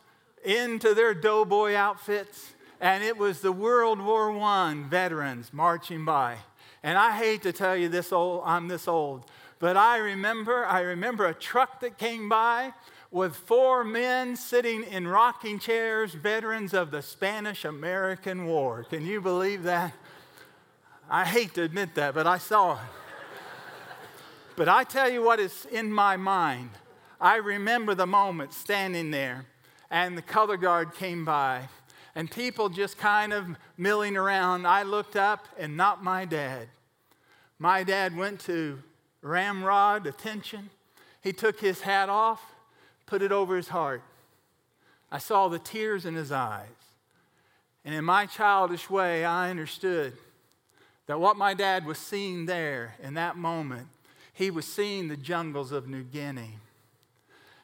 into 0.44 0.96
their 0.96 1.14
doughboy 1.14 1.76
outfits, 1.76 2.54
and 2.82 3.04
it 3.04 3.18
was 3.18 3.42
the 3.42 3.52
World 3.52 4.02
War 4.02 4.32
I 4.32 4.76
veterans 4.90 5.54
marching 5.54 6.04
by. 6.04 6.38
And 6.82 6.98
I 6.98 7.12
hate 7.12 7.44
to 7.44 7.54
tell 7.54 7.78
you 7.78 7.88
this 7.88 8.12
old, 8.12 8.42
I'm 8.46 8.68
this 8.68 8.88
old, 8.88 9.30
but 9.60 9.78
I 9.78 9.98
remember, 9.98 10.66
I 10.66 10.82
remember 10.82 11.28
a 11.28 11.36
truck 11.36 11.82
that 11.82 12.00
came 12.00 12.28
by 12.28 12.74
with 13.13 13.36
four 13.36 13.84
men 13.84 14.36
sitting 14.36 14.84
in 14.86 15.08
rocking 15.08 15.60
chairs, 15.60 16.15
veterans 16.15 16.74
of 16.74 16.89
the 16.89 17.01
Spanish 17.03 17.63
American 17.63 18.48
War. 18.48 18.84
Can 18.89 19.05
you 19.05 19.22
believe 19.22 19.62
that? 19.63 19.93
I 21.08 21.24
hate 21.24 21.53
to 21.53 21.62
admit 21.62 21.93
that, 21.93 22.15
but 22.15 22.25
I 22.25 22.39
saw 22.39 22.74
it. 22.74 22.79
But 24.55 24.67
I 24.67 24.84
tell 24.84 25.12
you 25.12 25.22
what 25.22 25.39
is 25.39 25.67
in 25.72 25.93
my 25.93 26.17
mind. 26.17 26.72
I 27.22 27.36
remember 27.36 27.93
the 27.93 28.08
moment 28.08 28.51
standing 28.51 29.12
there, 29.12 29.45
and 29.91 30.17
the 30.17 30.23
color 30.23 30.58
guard 30.58 30.95
came 30.95 31.23
by, 31.23 31.69
and 32.15 32.32
people 32.32 32.67
just 32.67 32.97
kind 32.97 33.32
of 33.32 33.45
milling 33.78 34.17
around. 34.17 34.65
I 34.65 34.82
looked 34.82 35.15
up, 35.15 35.47
and 35.60 35.78
not 35.78 36.04
my 36.04 36.26
dad. 36.26 36.67
My 37.60 37.84
dad 37.84 38.17
went 38.17 38.39
to 38.41 38.82
ramrod 39.21 40.08
attention. 40.08 40.71
He 41.21 41.32
took 41.32 41.60
his 41.60 41.82
hat 41.82 42.10
off, 42.10 42.41
put 43.06 43.22
it 43.22 43.32
over 43.32 43.56
his 43.56 43.70
heart. 43.70 44.04
I 45.12 45.18
saw 45.18 45.48
the 45.48 45.60
tears 45.60 46.06
in 46.06 46.16
his 46.16 46.32
eyes. 46.32 46.68
And 47.86 47.94
in 47.94 48.06
my 48.06 48.26
childish 48.26 48.89
way, 48.89 49.26
I 49.26 49.50
understood 49.50 50.13
that 51.08 51.20
what 51.20 51.38
my 51.38 51.54
dad 51.54 51.86
was 51.86 51.98
seeing 51.98 52.46
there 52.46 52.96
in 53.02 53.13
that 53.16 53.36
moment 53.36 53.88
he 54.34 54.50
was 54.50 54.66
seeing 54.66 55.08
the 55.08 55.18
jungles 55.18 55.72
of 55.72 55.88
New 55.88 56.04
Guinea. 56.04 56.58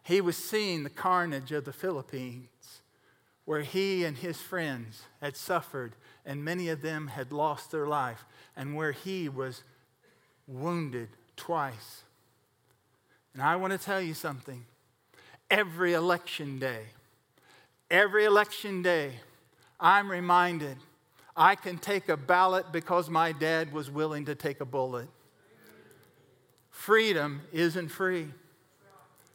He 0.04 0.22
was 0.22 0.38
seeing 0.38 0.84
the 0.84 0.90
carnage 0.90 1.52
of 1.52 1.66
the 1.66 1.74
Philippines, 1.74 2.82
where 3.46 3.62
he 3.62 4.06
and 4.06 4.16
his 4.16 4.40
friends 4.40 5.02
had 5.20 5.36
suffered, 5.36 5.94
and 6.26 6.46
many 6.46 6.70
of 6.70 6.84
them 6.84 7.08
had 7.08 7.32
lost 7.32 7.72
their 7.72 7.88
life, 7.88 8.24
and 8.56 8.76
where 8.76 8.92
he 8.92 9.28
was 9.28 9.64
wounded 10.48 11.10
twice. 11.36 12.04
And 13.34 13.42
I 13.42 13.56
want 13.56 13.74
to 13.74 13.80
tell 13.80 14.02
you 14.02 14.14
something. 14.14 14.66
Every 15.50 15.94
election 15.94 16.60
day, 16.60 16.82
every 17.90 18.26
election 18.26 18.82
day, 18.84 19.14
I'm 19.80 20.12
reminded 20.12 20.78
I 21.36 21.56
can 21.56 21.78
take 21.78 22.10
a 22.10 22.18
ballot 22.18 22.72
because 22.72 23.10
my 23.10 23.32
dad 23.32 23.72
was 23.72 23.90
willing 23.90 24.26
to 24.26 24.36
take 24.36 24.62
a 24.62 24.66
bullet. 24.66 25.08
Freedom 26.70 27.42
isn't 27.52 27.90
free. 27.90 28.28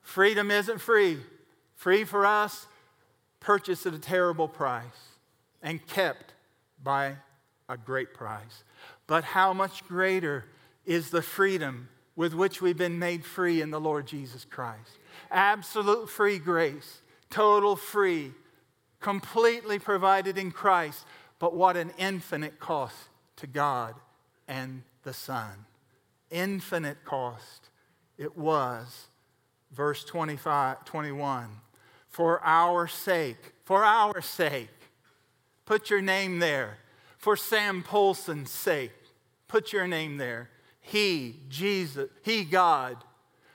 Freedom 0.03 0.50
isn't 0.50 0.79
free. 0.81 1.18
Free 1.74 2.05
for 2.05 2.24
us, 2.27 2.66
purchased 3.40 3.87
at 3.87 3.94
a 3.94 3.98
terrible 3.98 4.48
price 4.48 4.85
and 5.62 5.85
kept 5.87 6.35
by 6.83 7.16
a 7.68 7.77
great 7.77 8.14
price. 8.14 8.64
But 9.07 9.24
how 9.24 9.53
much 9.53 9.87
greater 9.88 10.44
is 10.87 11.11
the 11.11 11.22
freedom 11.22 11.88
with 12.16 12.35
which 12.35 12.62
we've 12.62 12.77
been 12.77 12.98
made 12.98 13.24
free 13.24 13.61
in 13.61 13.70
the 13.70 13.81
Lord 13.81 14.07
Jesus 14.07 14.44
Christ? 14.44 14.98
Absolute 15.31 16.09
free 16.09 16.38
grace, 16.38 17.03
total 17.31 17.77
free, 17.77 18.33
completely 19.00 19.79
provided 19.79 20.38
in 20.38 20.50
Christ. 20.50 21.05
But 21.38 21.55
what 21.55 21.77
an 21.77 21.92
infinite 21.98 22.59
cost 22.59 22.96
to 23.37 23.46
God 23.46 23.94
and 24.48 24.83
the 25.03 25.12
Son 25.12 25.66
infinite 26.35 27.05
cost 27.05 27.70
it 28.18 28.37
was. 28.37 29.07
Verse 29.72 30.05
25, 30.05 30.85
21. 30.85 31.48
For 32.09 32.40
our 32.44 32.87
sake, 32.87 33.55
for 33.64 33.85
our 33.85 34.20
sake, 34.20 34.68
put 35.64 35.90
your 35.90 36.03
name 36.03 36.40
there. 36.40 36.79
For 37.18 37.37
Sam 37.37 37.83
Polson's 37.83 38.50
sake, 38.50 38.92
put 39.48 39.72
your 39.72 39.87
name 39.88 40.18
there. 40.18 40.50
He, 40.81 41.40
Jesus, 41.48 42.11
He, 42.22 42.44
God, 42.44 42.96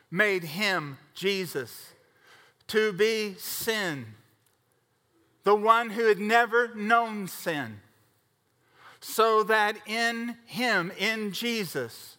made 0.10 0.43
Him, 0.43 0.98
Jesus, 1.20 1.92
to 2.68 2.94
be 2.94 3.36
sin, 3.38 4.06
the 5.44 5.54
one 5.54 5.90
who 5.90 6.06
had 6.06 6.18
never 6.18 6.74
known 6.74 7.28
sin, 7.28 7.82
so 9.02 9.44
that 9.44 9.76
in 9.86 10.38
Him, 10.46 10.94
in 10.98 11.34
Jesus, 11.34 12.16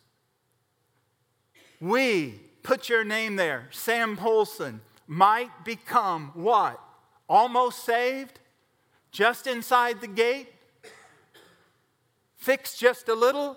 we, 1.80 2.42
put 2.62 2.90
your 2.90 3.02
name 3.02 3.36
there, 3.36 3.68
Sam 3.70 4.18
Polson, 4.18 4.82
might 5.06 5.64
become 5.64 6.32
what? 6.34 6.78
Almost 7.26 7.82
saved? 7.86 8.38
Just 9.12 9.46
inside 9.46 10.02
the 10.02 10.08
gate? 10.08 10.52
Fixed 12.36 12.78
just 12.78 13.08
a 13.08 13.14
little? 13.14 13.56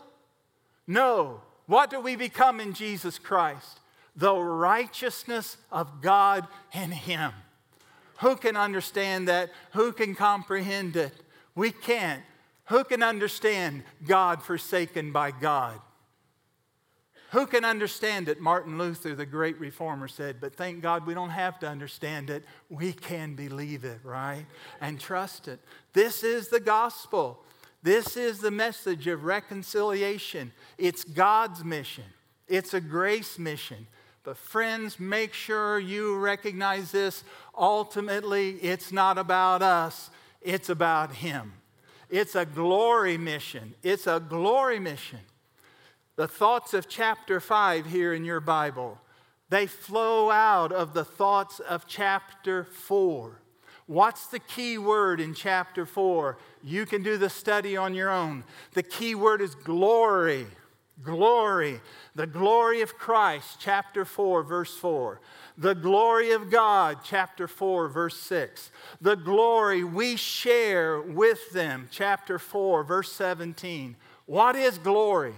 No. 0.87 1.41
What 1.65 1.89
do 1.89 1.99
we 1.99 2.15
become 2.15 2.61
in 2.61 2.71
Jesus 2.71 3.19
Christ? 3.19 3.81
The 4.15 4.35
righteousness 4.35 5.57
of 5.71 6.01
God 6.01 6.47
in 6.73 6.91
Him. 6.91 7.31
Who 8.19 8.35
can 8.35 8.55
understand 8.55 9.27
that? 9.27 9.51
Who 9.73 9.91
can 9.91 10.15
comprehend 10.15 10.95
it? 10.95 11.13
We 11.55 11.71
can't. 11.71 12.21
Who 12.65 12.83
can 12.83 13.03
understand 13.03 13.83
God 14.05 14.41
forsaken 14.41 15.11
by 15.11 15.31
God? 15.31 15.79
Who 17.31 17.47
can 17.47 17.65
understand 17.65 18.29
it? 18.29 18.39
Martin 18.39 18.77
Luther, 18.77 19.15
the 19.15 19.25
great 19.25 19.59
reformer, 19.59 20.07
said, 20.07 20.39
but 20.39 20.55
thank 20.55 20.81
God 20.81 21.07
we 21.07 21.15
don't 21.15 21.31
have 21.31 21.59
to 21.59 21.67
understand 21.67 22.29
it. 22.29 22.43
We 22.69 22.93
can 22.93 23.33
believe 23.33 23.83
it, 23.85 23.99
right? 24.03 24.45
And 24.79 24.99
trust 24.99 25.47
it. 25.47 25.59
This 25.93 26.23
is 26.23 26.49
the 26.49 26.59
gospel. 26.59 27.43
This 27.81 28.17
is 28.17 28.37
the 28.37 28.51
message 28.51 29.07
of 29.07 29.23
reconciliation. 29.23 30.53
It's 30.77 31.03
God's 31.03 31.63
mission, 31.63 32.05
it's 32.47 32.73
a 32.73 32.81
grace 32.81 33.39
mission. 33.39 33.87
But, 34.23 34.37
friends, 34.37 34.99
make 34.99 35.33
sure 35.33 35.79
you 35.79 36.17
recognize 36.17 36.91
this. 36.91 37.23
Ultimately, 37.57 38.51
it's 38.51 38.91
not 38.91 39.17
about 39.17 39.61
us, 39.61 40.09
it's 40.41 40.69
about 40.69 41.15
Him. 41.15 41.53
It's 42.09 42.35
a 42.35 42.45
glory 42.45 43.17
mission. 43.17 43.73
It's 43.83 44.07
a 44.07 44.19
glory 44.19 44.79
mission. 44.79 45.19
The 46.15 46.27
thoughts 46.27 46.73
of 46.73 46.87
chapter 46.87 47.39
5 47.39 47.87
here 47.87 48.13
in 48.13 48.23
your 48.23 48.39
Bible, 48.39 48.99
they 49.49 49.65
flow 49.65 50.29
out 50.29 50.71
of 50.71 50.93
the 50.93 51.03
thoughts 51.03 51.59
of 51.59 51.87
chapter 51.87 52.65
4. 52.65 53.39
What's 53.87 54.27
the 54.27 54.39
key 54.39 54.77
word 54.77 55.19
in 55.19 55.33
chapter 55.33 55.85
4? 55.85 56.37
You 56.63 56.85
can 56.85 57.03
do 57.03 57.17
the 57.17 57.29
study 57.29 57.75
on 57.75 57.93
your 57.93 58.09
own. 58.09 58.43
The 58.73 58.83
key 58.83 59.15
word 59.15 59.41
is 59.41 59.55
glory. 59.55 60.47
Glory. 61.01 61.81
The 62.15 62.27
glory 62.27 62.81
of 62.81 62.97
Christ, 62.97 63.57
chapter 63.59 64.05
4, 64.05 64.43
verse 64.43 64.77
4. 64.77 65.19
The 65.57 65.73
glory 65.73 66.31
of 66.31 66.51
God, 66.51 66.99
chapter 67.03 67.47
4, 67.47 67.87
verse 67.89 68.17
6. 68.17 68.71
The 69.01 69.15
glory 69.15 69.83
we 69.83 70.15
share 70.15 71.01
with 71.01 71.51
them, 71.51 71.87
chapter 71.91 72.37
4, 72.37 72.83
verse 72.83 73.11
17. 73.11 73.95
What 74.25 74.55
is 74.55 74.77
glory? 74.77 75.35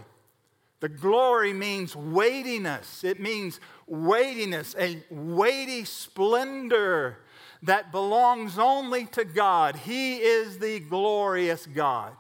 The 0.82 0.90
glory 0.90 1.54
means 1.54 1.96
weightiness. 1.96 3.04
It 3.04 3.20
means 3.20 3.60
weightiness, 3.88 4.76
a 4.78 5.04
weighty 5.10 5.86
splendor 5.86 7.18
that 7.64 7.92
belongs 7.92 8.60
only 8.60 9.06
to 9.08 9.26
God. 9.26 9.78
He 9.78 10.18
is 10.18 10.60
the 10.60 10.80
glorious 10.82 11.66
God. 11.66 12.12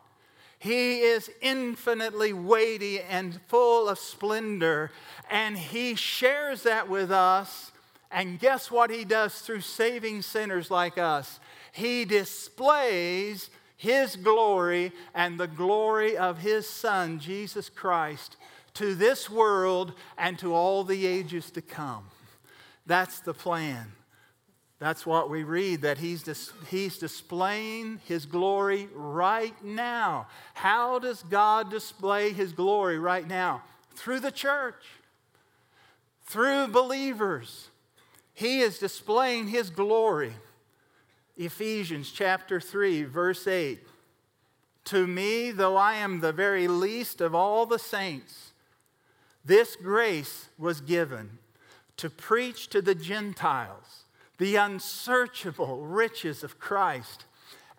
He 0.65 1.01
is 1.01 1.29
infinitely 1.41 2.33
weighty 2.33 2.99
and 2.99 3.39
full 3.49 3.87
of 3.87 3.99
splendor, 3.99 4.89
and 5.29 5.55
He 5.55 5.93
shares 5.93 6.63
that 6.63 6.89
with 6.89 7.11
us. 7.11 7.71
And 8.09 8.39
guess 8.39 8.71
what 8.71 8.89
He 8.89 9.05
does 9.05 9.41
through 9.41 9.61
saving 9.61 10.23
sinners 10.23 10.71
like 10.71 10.97
us? 10.97 11.39
He 11.71 12.03
displays 12.03 13.51
His 13.77 14.15
glory 14.15 14.91
and 15.13 15.39
the 15.39 15.45
glory 15.45 16.17
of 16.17 16.39
His 16.39 16.67
Son, 16.67 17.19
Jesus 17.19 17.69
Christ, 17.69 18.35
to 18.73 18.95
this 18.95 19.29
world 19.29 19.93
and 20.17 20.39
to 20.39 20.55
all 20.55 20.83
the 20.83 21.05
ages 21.05 21.51
to 21.51 21.61
come. 21.61 22.05
That's 22.87 23.19
the 23.19 23.35
plan. 23.35 23.91
That's 24.79 25.05
what 25.05 25.29
we 25.29 25.43
read, 25.43 25.81
that 25.83 25.99
he's, 25.99 26.23
dis- 26.23 26.51
he's 26.69 26.97
displaying 26.97 28.01
his 28.05 28.25
glory 28.25 28.89
right 28.93 29.55
now. 29.63 30.27
How 30.53 30.99
does 30.99 31.23
God 31.23 31.71
display 31.71 32.33
his 32.33 32.51
glory 32.51 32.99
right 32.99 33.25
now? 33.25 33.63
Through 33.95 34.19
the 34.19 34.31
church, 34.31 34.83
through 36.25 36.67
believers. 36.67 37.69
He 38.33 38.59
is 38.59 38.77
displaying 38.77 39.47
his 39.47 39.69
glory. 39.69 40.33
Ephesians 41.37 42.11
chapter 42.11 42.59
3, 42.59 43.03
verse 43.03 43.47
8. 43.47 43.79
To 44.85 45.07
me, 45.07 45.51
though 45.51 45.77
I 45.77 45.95
am 45.95 46.19
the 46.19 46.33
very 46.33 46.67
least 46.67 47.21
of 47.21 47.33
all 47.33 47.65
the 47.65 47.79
saints, 47.79 48.51
this 49.43 49.77
grace 49.77 50.49
was 50.57 50.81
given 50.81 51.37
to 51.97 52.09
preach 52.09 52.67
to 52.69 52.81
the 52.81 52.95
Gentiles 52.95 54.04
the 54.37 54.55
unsearchable 54.55 55.81
riches 55.85 56.43
of 56.43 56.59
Christ 56.59 57.25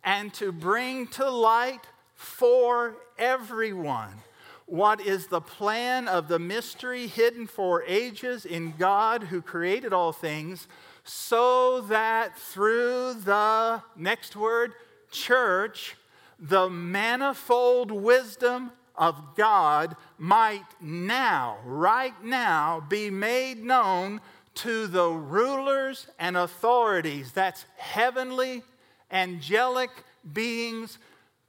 and 0.03 0.33
to 0.35 0.53
bring 0.53 1.07
to 1.09 1.29
light 1.29 1.87
for 2.15 2.97
everyone 3.19 4.23
what 4.67 5.01
is 5.01 5.29
the 5.29 5.41
plan 5.41 6.09
of 6.09 6.27
the 6.29 6.39
mystery 6.39 7.07
hidden 7.07 7.47
for 7.47 7.85
ages 7.85 8.45
in 8.45 8.75
God 8.77 9.25
who 9.25 9.41
created 9.41 9.93
all 9.93 10.13
things, 10.13 10.67
so 11.05 11.83
that 11.83 12.37
through 12.37 13.15
the 13.15 13.81
next 13.95 14.35
word, 14.35 14.73
church, 15.13 15.97
the 16.41 16.69
manifold 16.69 17.93
wisdom 17.93 18.73
of 18.97 19.37
God 19.37 19.95
might 20.19 20.65
now, 20.81 21.59
right 21.65 22.25
now, 22.25 22.85
be 22.89 23.09
made 23.09 23.63
known 23.63 24.21
to 24.57 24.87
the 24.87 25.09
rulers 25.09 26.07
and 26.19 26.37
authorities. 26.37 27.33
That's 27.33 27.65
heavenly, 27.77 28.63
angelic 29.11 29.91
beings, 30.33 30.99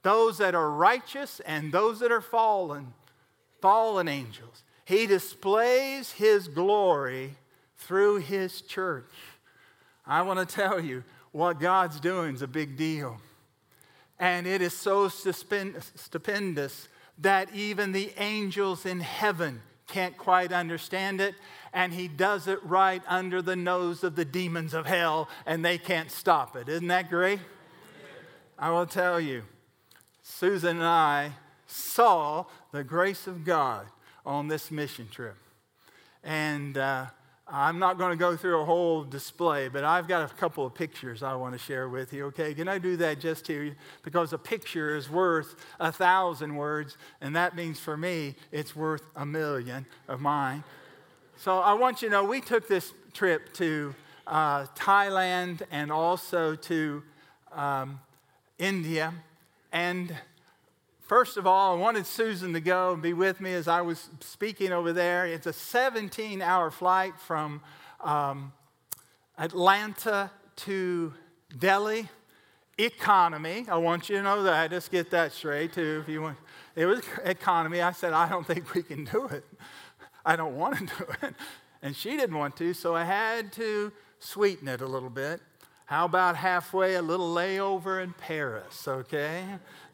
those 0.02 0.38
that 0.38 0.54
are 0.54 0.70
righteous 0.70 1.40
and 1.40 1.72
those 1.72 2.00
that 2.00 2.12
are 2.12 2.20
fallen, 2.20 2.92
fallen 3.60 4.08
angels. 4.08 4.62
He 4.84 5.06
displays 5.06 6.12
his 6.12 6.48
glory 6.48 7.34
through 7.76 8.18
his 8.18 8.62
church. 8.62 9.12
I 10.06 10.22
want 10.22 10.46
to 10.46 10.54
tell 10.54 10.80
you 10.80 11.04
what 11.32 11.60
God's 11.60 12.00
doing 12.00 12.34
is 12.34 12.42
a 12.42 12.46
big 12.46 12.76
deal. 12.76 13.20
And 14.18 14.46
it 14.46 14.62
is 14.62 14.72
so 14.72 15.08
stupendous 15.08 16.88
that 17.18 17.54
even 17.54 17.92
the 17.92 18.12
angels 18.16 18.86
in 18.86 19.00
heaven 19.00 19.60
can't 19.86 20.16
quite 20.16 20.52
understand 20.52 21.20
it 21.20 21.34
and 21.72 21.92
he 21.92 22.08
does 22.08 22.46
it 22.46 22.58
right 22.64 23.02
under 23.06 23.42
the 23.42 23.56
nose 23.56 24.04
of 24.04 24.16
the 24.16 24.24
demons 24.24 24.74
of 24.74 24.86
hell, 24.86 25.28
and 25.46 25.64
they 25.64 25.78
can't 25.78 26.10
stop 26.10 26.56
it. 26.56 26.68
Isn't 26.68 26.88
that 26.88 27.10
great? 27.10 27.40
I 28.58 28.70
will 28.70 28.86
tell 28.86 29.20
you, 29.20 29.44
Susan 30.22 30.78
and 30.78 30.86
I 30.86 31.32
saw 31.66 32.46
the 32.72 32.82
grace 32.82 33.26
of 33.26 33.44
God 33.44 33.86
on 34.26 34.48
this 34.48 34.70
mission 34.70 35.08
trip. 35.10 35.36
And 36.24 36.76
uh, 36.76 37.06
I'm 37.50 37.78
not 37.78 37.96
going 37.96 38.10
to 38.10 38.16
go 38.16 38.36
through 38.36 38.60
a 38.60 38.64
whole 38.64 39.04
display, 39.04 39.68
but 39.68 39.84
I've 39.84 40.06
got 40.06 40.30
a 40.30 40.34
couple 40.34 40.66
of 40.66 40.74
pictures 40.74 41.22
I 41.22 41.34
want 41.34 41.54
to 41.54 41.58
share 41.58 41.88
with 41.88 42.12
you, 42.12 42.26
okay? 42.26 42.52
Can 42.52 42.68
I 42.68 42.78
do 42.78 42.96
that 42.98 43.20
just 43.20 43.46
here? 43.46 43.74
Because 44.02 44.34
a 44.34 44.38
picture 44.38 44.96
is 44.96 45.08
worth 45.08 45.54
a 45.80 45.90
thousand 45.90 46.56
words, 46.56 46.98
and 47.22 47.34
that 47.36 47.56
means 47.56 47.78
for 47.78 47.96
me, 47.96 48.34
it's 48.52 48.76
worth 48.76 49.02
a 49.16 49.24
million 49.24 49.86
of 50.08 50.20
mine. 50.20 50.62
So 51.40 51.60
I 51.60 51.74
want 51.74 52.02
you 52.02 52.08
to 52.08 52.12
know 52.12 52.24
we 52.24 52.40
took 52.40 52.66
this 52.66 52.92
trip 53.14 53.52
to 53.54 53.94
uh, 54.26 54.66
Thailand 54.74 55.62
and 55.70 55.92
also 55.92 56.56
to 56.56 57.04
um, 57.52 58.00
India. 58.58 59.14
And 59.70 60.16
first 61.02 61.36
of 61.36 61.46
all, 61.46 61.76
I 61.76 61.78
wanted 61.78 62.06
Susan 62.06 62.52
to 62.54 62.60
go 62.60 62.92
and 62.92 63.00
be 63.00 63.12
with 63.12 63.40
me 63.40 63.52
as 63.54 63.68
I 63.68 63.82
was 63.82 64.08
speaking 64.18 64.72
over 64.72 64.92
there. 64.92 65.26
It's 65.26 65.46
a 65.46 65.52
17 65.52 66.42
hour 66.42 66.72
flight 66.72 67.12
from 67.20 67.60
um, 68.00 68.52
Atlanta 69.38 70.32
to 70.56 71.14
Delhi. 71.56 72.08
Economy. 72.80 73.66
I 73.68 73.76
want 73.76 74.08
you 74.08 74.18
to 74.18 74.22
know 74.22 74.44
that. 74.44 74.70
Just 74.70 74.92
get 74.92 75.10
that 75.10 75.32
straight, 75.32 75.72
too, 75.72 76.00
if 76.00 76.08
you 76.08 76.22
want. 76.22 76.38
It 76.76 76.86
was 76.86 77.02
economy. 77.24 77.80
I 77.80 77.90
said, 77.90 78.12
I 78.12 78.28
don't 78.28 78.46
think 78.46 78.72
we 78.72 78.84
can 78.84 79.04
do 79.04 79.26
it. 79.26 79.44
I 80.28 80.36
don't 80.36 80.56
want 80.56 80.78
to 80.78 80.84
do 80.98 81.06
it. 81.22 81.34
And 81.80 81.96
she 81.96 82.10
didn't 82.10 82.36
want 82.36 82.54
to, 82.58 82.74
so 82.74 82.94
I 82.94 83.04
had 83.04 83.50
to 83.54 83.90
sweeten 84.18 84.68
it 84.68 84.82
a 84.82 84.86
little 84.86 85.08
bit. 85.08 85.40
How 85.86 86.04
about 86.04 86.36
halfway, 86.36 86.96
a 86.96 87.02
little 87.02 87.34
layover 87.34 88.02
in 88.02 88.12
Paris, 88.12 88.86
okay? 88.86 89.42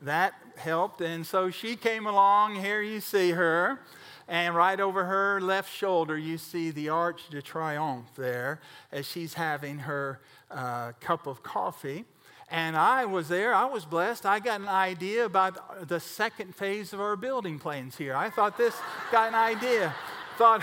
That 0.02 0.34
helped. 0.56 1.00
And 1.00 1.24
so 1.24 1.50
she 1.50 1.76
came 1.76 2.04
along. 2.04 2.56
Here 2.56 2.82
you 2.82 3.00
see 3.00 3.30
her. 3.30 3.78
And 4.26 4.56
right 4.56 4.80
over 4.80 5.04
her 5.04 5.40
left 5.40 5.72
shoulder, 5.72 6.18
you 6.18 6.36
see 6.36 6.72
the 6.72 6.88
Arch 6.88 7.28
de 7.30 7.40
Triomphe 7.40 8.12
there 8.16 8.60
as 8.90 9.06
she's 9.06 9.34
having 9.34 9.80
her 9.80 10.18
uh, 10.50 10.92
cup 10.98 11.28
of 11.28 11.44
coffee. 11.44 12.06
And 12.50 12.76
I 12.76 13.04
was 13.04 13.28
there, 13.28 13.54
I 13.54 13.66
was 13.66 13.84
blessed. 13.84 14.26
I 14.26 14.40
got 14.40 14.60
an 14.60 14.68
idea 14.68 15.26
about 15.26 15.86
the 15.86 16.00
second 16.00 16.56
phase 16.56 16.92
of 16.92 17.00
our 17.00 17.14
building 17.14 17.60
plans 17.60 17.96
here. 17.96 18.16
I 18.16 18.30
thought 18.30 18.58
this 18.58 18.74
got 19.12 19.28
an 19.28 19.34
idea 19.34 19.94
thought, 20.36 20.62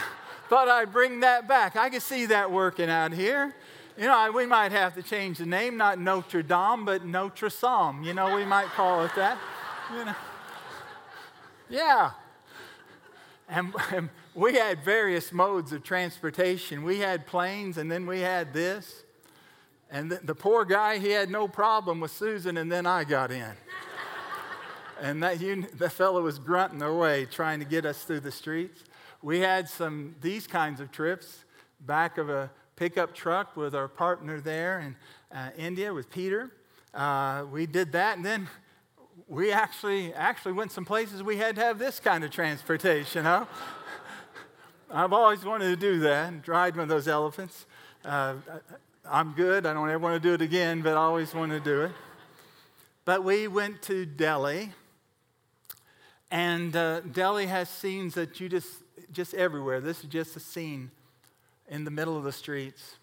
thought 0.50 0.68
I'd 0.68 0.92
bring 0.92 1.22
that 1.22 1.48
back. 1.48 1.76
I 1.76 1.90
could 1.90 2.02
see 2.02 2.28
that 2.28 2.52
working 2.52 2.90
out 2.90 3.14
here. 3.14 3.54
You 3.98 4.08
know, 4.08 4.32
we 4.34 4.46
might 4.46 4.72
have 4.72 4.96
to 4.96 5.04
change 5.04 5.38
the 5.38 5.46
name, 5.46 5.78
not 5.78 6.00
Notre 6.00 6.42
Dame, 6.42 6.86
but 6.86 7.06
Notre 7.06 7.50
Dame. 7.50 8.04
You 8.04 8.14
know, 8.14 8.36
we 8.36 8.46
might 8.46 8.68
call 8.68 9.04
it 9.06 9.12
that. 9.16 9.38
You 9.94 10.06
know. 10.06 10.16
Yeah. 11.70 12.12
And, 13.50 13.74
and 13.92 14.10
we 14.34 14.54
had 14.56 14.84
various 14.84 15.32
modes 15.32 15.72
of 15.74 15.84
transportation. 15.84 16.84
We 16.84 17.00
had 17.00 17.26
planes, 17.26 17.78
and 17.78 17.92
then 17.92 18.06
we 18.06 18.22
had 18.22 18.54
this. 18.54 19.04
And 19.90 20.10
the, 20.10 20.20
the 20.24 20.36
poor 20.36 20.64
guy, 20.64 21.00
he 21.00 21.12
had 21.12 21.30
no 21.30 21.48
problem 21.50 22.00
with 22.00 22.12
Susan, 22.12 22.56
and 22.58 22.72
then 22.72 22.86
I 22.86 23.04
got 23.04 23.30
in. 23.30 23.52
and 25.02 25.22
that, 25.22 25.42
you, 25.42 25.68
that 25.80 25.92
fellow 25.92 26.22
was 26.22 26.40
grunting 26.40 26.82
away, 26.82 27.26
trying 27.26 27.60
to 27.60 27.66
get 27.66 27.86
us 27.86 28.04
through 28.04 28.22
the 28.22 28.32
streets. 28.32 28.84
We 29.24 29.40
had 29.40 29.70
some 29.70 30.16
these 30.22 30.48
kinds 30.48 30.80
of 30.80 30.92
trips 30.92 31.46
back 31.80 32.18
of 32.18 32.30
a 32.30 32.50
pickup 32.76 33.14
truck 33.14 33.56
with 33.56 33.76
our 33.76 33.88
partner 33.88 34.42
there 34.42 34.80
in 34.80 34.96
uh, 35.32 35.50
India 35.58 35.94
with 35.94 36.10
Peter. 36.10 36.52
Uh, 36.94 37.46
we 37.52 37.68
did 37.68 37.92
that, 37.92 38.18
and 38.18 38.26
then 38.26 38.50
we 39.28 39.52
actually 39.52 40.14
actually 40.14 40.54
went 40.54 40.72
some 40.72 40.86
places 40.86 41.22
we 41.22 41.38
had 41.38 41.56
to 41.56 41.62
have 41.62 41.78
this 41.78 42.00
kind 42.00 42.24
of 42.24 42.32
transportation. 42.32 43.24
Huh? 43.24 43.46
I've 44.92 45.14
always 45.14 45.46
wanted 45.46 45.70
to 45.70 45.76
do 45.76 46.00
that 46.00 46.28
and 46.28 46.48
ride 46.48 46.76
one 46.76 46.84
of 46.84 46.90
those 46.90 47.08
elephants. 47.08 47.66
Uh, 48.04 48.34
I'm 49.06 49.34
good. 49.34 49.66
I 49.66 49.74
don't 49.74 49.90
ever 49.90 50.00
want 50.00 50.22
to 50.22 50.28
do 50.30 50.34
it 50.34 50.42
again, 50.42 50.82
but 50.82 50.94
I 50.94 51.02
always 51.02 51.34
want 51.34 51.52
to 51.52 51.60
do 51.60 51.84
it. 51.84 51.92
But 53.06 53.24
we 53.24 53.48
went 53.48 53.82
to 53.84 54.06
Delhi, 54.06 54.72
and 56.32 56.76
uh, 56.76 57.02
Delhi 57.02 57.46
has 57.46 57.70
scenes 57.70 58.16
that 58.16 58.40
you 58.40 58.50
just, 58.50 58.68
just 59.12 59.34
everywhere. 59.34 59.80
This 59.80 60.04
is 60.04 60.10
just 60.10 60.36
a 60.36 60.40
scene 60.40 60.92
in 61.68 61.86
the 61.86 61.92
middle 61.92 62.18
of 62.18 62.24
the 62.24 62.32
streets. 62.32 62.98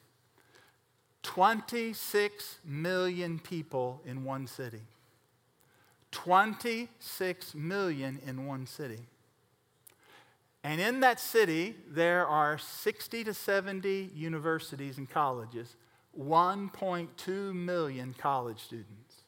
26 1.22 2.58
million 2.64 3.38
people 3.38 4.00
in 4.04 4.24
one 4.24 4.46
city. 4.46 4.82
26 6.10 7.54
million 7.54 8.18
in 8.26 8.46
one 8.46 8.66
city. 8.66 9.00
And 10.64 10.80
in 10.80 11.00
that 11.00 11.20
city, 11.20 11.76
there 11.88 12.26
are 12.26 12.58
60 12.58 13.24
to 13.24 13.34
70 13.34 14.10
universities 14.14 14.98
and 14.98 15.08
colleges, 15.08 15.76
1.2 16.18 17.54
million 17.54 18.14
college 18.18 18.60
students. 18.60 19.22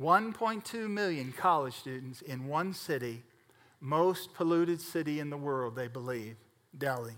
1.2 0.00 0.88
million 0.88 1.32
college 1.32 1.74
students 1.74 2.22
in 2.22 2.46
one 2.46 2.72
city, 2.72 3.22
most 3.82 4.32
polluted 4.32 4.80
city 4.80 5.18
in 5.18 5.28
the 5.28 5.36
world, 5.36 5.74
they 5.74 5.88
believe, 5.88 6.36
Delhi. 6.78 7.14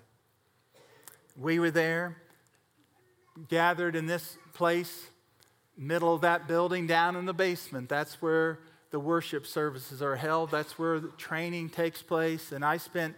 We 1.36 1.58
were 1.58 1.70
there, 1.70 2.16
gathered 3.48 3.94
in 3.94 4.06
this 4.06 4.38
place, 4.54 5.06
middle 5.76 6.14
of 6.14 6.22
that 6.22 6.48
building, 6.48 6.86
down 6.86 7.16
in 7.16 7.26
the 7.26 7.34
basement. 7.34 7.90
That's 7.90 8.22
where 8.22 8.60
the 8.90 8.98
worship 8.98 9.46
services 9.46 10.00
are 10.00 10.16
held. 10.16 10.50
That's 10.50 10.78
where 10.78 11.00
the 11.00 11.08
training 11.08 11.68
takes 11.68 12.00
place. 12.00 12.50
And 12.50 12.64
I 12.64 12.78
spent 12.78 13.14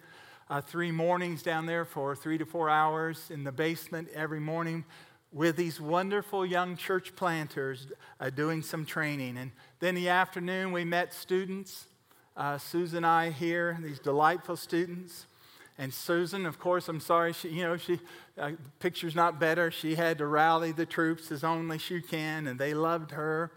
uh, 0.50 0.60
three 0.60 0.90
mornings 0.90 1.42
down 1.42 1.66
there 1.66 1.84
for 1.84 2.16
three 2.16 2.38
to 2.38 2.46
four 2.46 2.68
hours 2.68 3.30
in 3.30 3.44
the 3.44 3.52
basement 3.52 4.08
every 4.12 4.40
morning 4.40 4.84
with 5.32 5.54
these 5.56 5.80
wonderful 5.80 6.44
young 6.44 6.76
church 6.76 7.14
planters 7.14 7.86
uh, 8.18 8.30
doing 8.30 8.62
some 8.62 8.84
training. 8.84 9.36
And 9.36 9.52
then 9.78 9.94
the 9.94 10.08
afternoon, 10.08 10.72
we 10.72 10.84
met 10.84 11.14
students. 11.14 11.86
Uh, 12.36 12.58
Susan 12.58 12.98
and 12.98 13.06
I 13.06 13.30
here, 13.30 13.78
these 13.80 13.98
delightful 13.98 14.56
students. 14.56 15.26
And 15.78 15.92
Susan, 15.92 16.44
of 16.44 16.58
course, 16.58 16.88
I'm 16.88 17.00
sorry, 17.00 17.32
she, 17.32 17.48
you 17.48 17.62
know, 17.62 17.76
she, 17.76 17.98
uh, 18.38 18.52
picture's 18.78 19.14
not 19.14 19.40
better. 19.40 19.70
She 19.70 19.94
had 19.94 20.18
to 20.18 20.26
rally 20.26 20.72
the 20.72 20.86
troops 20.86 21.32
as 21.32 21.44
only 21.44 21.78
she 21.78 22.00
can, 22.00 22.46
and 22.46 22.58
they 22.58 22.74
loved 22.74 23.10
her. 23.12 23.52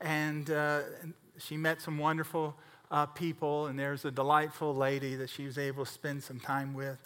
And 0.00 0.50
uh, 0.50 0.80
she 1.38 1.56
met 1.56 1.82
some 1.82 1.98
wonderful 1.98 2.56
uh, 2.90 3.06
people, 3.06 3.66
and 3.66 3.78
there's 3.78 4.04
a 4.04 4.10
delightful 4.10 4.74
lady 4.74 5.14
that 5.16 5.30
she 5.30 5.44
was 5.44 5.58
able 5.58 5.84
to 5.84 5.90
spend 5.90 6.22
some 6.22 6.40
time 6.40 6.74
with. 6.74 6.98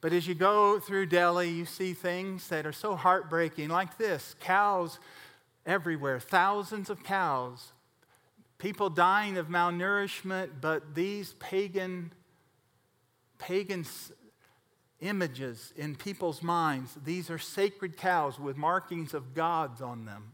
But 0.00 0.12
as 0.12 0.26
you 0.26 0.34
go 0.34 0.78
through 0.78 1.06
Delhi, 1.06 1.50
you 1.50 1.64
see 1.64 1.92
things 1.92 2.48
that 2.48 2.66
are 2.66 2.72
so 2.72 2.94
heartbreaking, 2.94 3.68
like 3.68 3.98
this 3.98 4.34
cows 4.38 4.98
everywhere, 5.66 6.20
thousands 6.20 6.88
of 6.88 7.02
cows, 7.02 7.72
people 8.58 8.90
dying 8.90 9.38
of 9.38 9.48
malnourishment, 9.48 10.50
but 10.60 10.94
these 10.94 11.34
pagan, 11.34 12.12
pagan 13.38 13.86
images 15.00 15.72
in 15.76 15.94
people's 15.94 16.42
minds, 16.42 16.96
these 17.04 17.30
are 17.30 17.38
sacred 17.38 17.96
cows 17.96 18.38
with 18.38 18.56
markings 18.56 19.14
of 19.14 19.34
gods 19.34 19.80
on 19.80 20.04
them. 20.04 20.32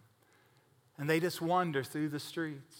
And 0.96 1.08
they 1.08 1.20
just 1.20 1.42
wander 1.42 1.82
through 1.82 2.08
the 2.08 2.20
streets. 2.20 2.76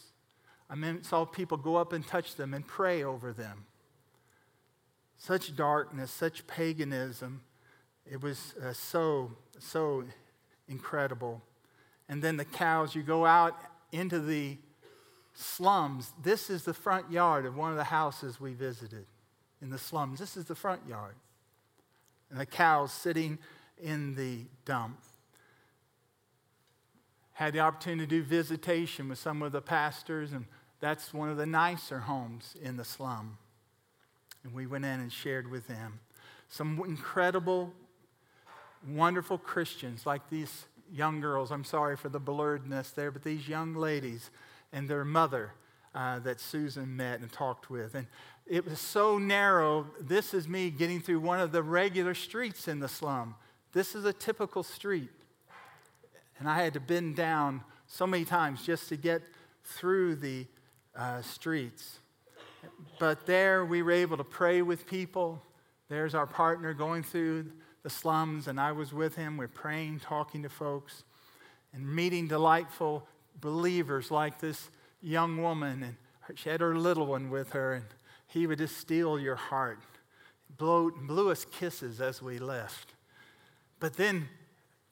I 0.71 0.77
mean, 0.77 1.03
saw 1.03 1.25
people 1.25 1.59
go 1.59 1.77
up 1.77 1.93
and 1.93 2.07
touch 2.07 2.37
them 2.37 2.55
and 2.55 2.67
pray 2.67 3.03
over 3.03 3.33
them. 3.33 3.67
Such 5.19 5.55
darkness, 5.55 6.11
such 6.11 6.47
paganism. 6.47 7.43
It 8.11 8.23
was 8.23 8.55
uh, 8.63 8.73
so, 8.73 9.33
so 9.59 10.05
incredible. 10.69 11.43
And 12.09 12.23
then 12.23 12.37
the 12.37 12.45
cows, 12.45 12.95
you 12.95 13.03
go 13.03 13.27
out 13.27 13.59
into 13.93 14.21
the 14.21 14.59
slums. 15.35 16.13
This 16.23 16.49
is 16.49 16.65
the 16.65 16.75
front 16.75 17.11
yard 17.11 17.45
of 17.45 17.57
one 17.57 17.71
of 17.71 17.77
the 17.77 17.85
houses 17.85 18.41
we 18.41 18.55
visited 18.55 19.07
in 19.61 19.71
the 19.71 19.79
slums. 19.79 20.19
This 20.19 20.37
is 20.37 20.47
the 20.47 20.55
front 20.55 20.87
yard. 20.89 21.15
And 22.31 22.41
the 22.41 22.47
cows 22.47 22.93
sitting 22.93 23.39
in 23.83 24.15
the 24.15 24.47
dump 24.65 24.99
had 27.33 27.53
the 27.53 27.61
opportunity 27.61 28.07
to 28.07 28.23
do 28.23 28.23
visitation 28.23 29.09
with 29.09 29.19
some 29.19 29.43
of 29.43 29.51
the 29.51 29.61
pastors, 29.61 30.33
and 30.33 30.47
that's 30.81 31.13
one 31.13 31.29
of 31.29 31.37
the 31.37 31.47
nicer 31.47 31.99
homes 31.99 32.55
in 32.63 32.77
the 32.77 32.85
slum. 32.85 33.39
And 34.45 34.55
we 34.55 34.67
went 34.67 34.85
in 34.85 35.01
and 35.01 35.13
shared 35.13 35.51
with 35.51 35.67
them. 35.67 35.99
Some 36.49 36.81
incredible, 36.87 37.73
wonderful 38.87 39.39
Christians 39.39 40.07
like 40.07 40.31
these 40.31 40.67
young 40.93 41.21
girls. 41.21 41.51
I'm 41.51 41.65
sorry 41.65 41.97
for 41.97 42.09
the 42.09 42.21
blurredness 42.21 42.95
there, 42.95 43.11
but 43.11 43.25
these 43.25 43.49
young 43.49 43.75
ladies 43.75 44.31
and 44.75 44.89
their 44.89 45.05
mother 45.05 45.53
uh, 45.95 46.19
that 46.19 46.41
Susan 46.41 46.97
met 46.97 47.21
and 47.21 47.33
talked 47.33 47.71
with. 47.71 47.95
And 47.95 48.07
it 48.45 48.69
was 48.69 48.81
so 48.81 49.17
narrow. 49.17 49.87
This 50.01 50.35
is 50.35 50.49
me 50.49 50.71
getting 50.71 51.01
through 51.01 51.21
one 51.21 51.41
of 51.41 51.53
the 51.53 51.63
regular 51.63 52.13
streets 52.13 52.69
in 52.69 52.81
the 52.81 52.89
slum. 52.89 53.37
This 53.73 53.95
is 53.95 54.05
a 54.05 54.13
typical 54.13 54.63
street. 54.63 55.11
And 56.39 56.49
I 56.49 56.63
had 56.63 56.75
to 56.75 56.81
bend 56.81 57.15
down 57.15 57.63
so 57.87 58.07
many 58.07 58.25
times 58.25 58.67
just 58.67 58.89
to 58.89 58.97
get 58.97 59.23
through 59.63 60.17
the 60.17 60.47
uh, 60.97 61.23
streets. 61.23 62.01
But 62.99 63.25
there 63.27 63.65
we 63.65 63.83
were 63.83 63.93
able 63.93 64.17
to 64.17 64.25
pray 64.25 64.63
with 64.63 64.87
people. 64.87 65.41
There's 65.89 66.15
our 66.15 66.27
partner 66.27 66.75
going 66.75 67.05
through 67.05 67.53
the 67.85 67.91
slums, 67.91 68.49
and 68.49 68.61
I 68.61 68.73
was 68.73 68.93
with 68.93 69.15
him. 69.15 69.37
We're 69.37 69.49
praying, 69.49 70.01
talking 70.01 70.43
to 70.43 70.49
folks, 70.49 71.05
and 71.73 71.87
meeting 71.87 72.27
delightful 72.27 73.07
believers 73.45 74.11
like 74.11 74.41
this 74.41 74.71
young 75.03 75.41
woman. 75.41 75.97
And 76.27 76.39
she 76.39 76.49
had 76.49 76.63
her 76.63 76.75
little 76.75 77.07
one 77.07 77.29
with 77.29 77.53
her, 77.53 77.75
and 77.75 77.85
he 78.27 78.47
would 78.47 78.59
just 78.59 78.79
steal 78.79 79.21
your 79.21 79.37
heart. 79.37 79.79
Blow, 80.57 80.91
blew 80.91 81.31
us 81.31 81.45
kisses 81.45 82.01
as 82.01 82.23
we 82.23 82.39
left. 82.39 82.95
But 83.79 83.99
then 83.99 84.29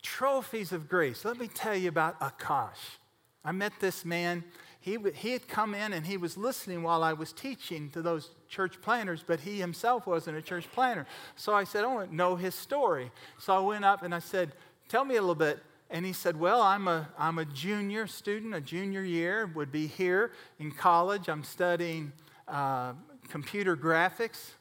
trophies 0.02 0.70
of 0.70 0.86
grace. 0.86 1.24
Let 1.24 1.38
me 1.38 1.48
tell 1.48 1.74
you 1.74 1.88
about 1.88 2.20
Akash. 2.20 2.98
I 3.42 3.52
met 3.52 3.72
this 3.80 4.04
man. 4.04 4.44
He, 4.80 4.98
he 5.14 5.30
had 5.32 5.48
come 5.48 5.74
in 5.74 5.94
and 5.94 6.04
he 6.04 6.18
was 6.18 6.36
listening 6.36 6.82
while 6.82 7.02
I 7.02 7.14
was 7.14 7.32
teaching 7.32 7.88
to 7.90 8.02
those 8.02 8.30
church 8.48 8.82
planters, 8.82 9.24
but 9.26 9.40
he 9.40 9.60
himself 9.60 10.06
wasn't 10.06 10.36
a 10.36 10.42
church 10.42 10.66
planter. 10.72 11.06
So 11.36 11.54
I 11.54 11.64
said, 11.64 11.84
I 11.84 11.86
want 11.86 12.10
to 12.10 12.16
know 12.16 12.36
his 12.36 12.54
story. 12.54 13.12
So 13.38 13.54
I 13.56 13.60
went 13.60 13.84
up 13.84 14.02
and 14.02 14.14
I 14.14 14.18
said, 14.18 14.52
Tell 14.88 15.06
me 15.06 15.16
a 15.16 15.20
little 15.20 15.34
bit. 15.34 15.58
And 15.92 16.06
he 16.06 16.14
said, 16.14 16.40
Well, 16.40 16.62
I'm 16.62 16.88
a, 16.88 17.10
I'm 17.18 17.38
a 17.38 17.44
junior 17.44 18.06
student, 18.06 18.54
a 18.54 18.62
junior 18.62 19.04
year, 19.04 19.52
would 19.54 19.70
be 19.70 19.86
here 19.86 20.32
in 20.58 20.72
college. 20.72 21.28
I'm 21.28 21.44
studying 21.44 22.12
uh, 22.48 22.94
computer 23.28 23.76
graphics. 23.76 24.52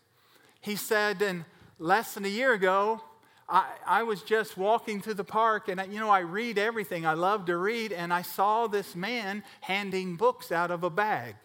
He 0.60 0.76
said, 0.76 1.22
And 1.22 1.46
less 1.80 2.16
than 2.16 2.26
a 2.26 2.30
year 2.30 2.52
ago, 2.52 3.02
I, 3.48 3.66
I 3.88 4.04
was 4.04 4.24
just 4.24 4.58
walking 4.58 5.02
through 5.02 5.14
the 5.14 5.24
park, 5.24 5.70
and 5.70 5.80
I, 5.80 5.86
you 5.86 6.02
know, 6.02 6.10
I 6.10 6.20
read 6.20 6.58
everything. 6.58 7.06
I 7.06 7.14
love 7.14 7.46
to 7.46 7.56
read, 7.56 7.94
and 7.94 8.14
I 8.14 8.24
saw 8.24 8.68
this 8.68 8.94
man 8.94 9.42
handing 9.62 10.18
books 10.18 10.52
out 10.52 10.70
of 10.70 10.84
a 10.84 10.90
bag. 10.90 11.36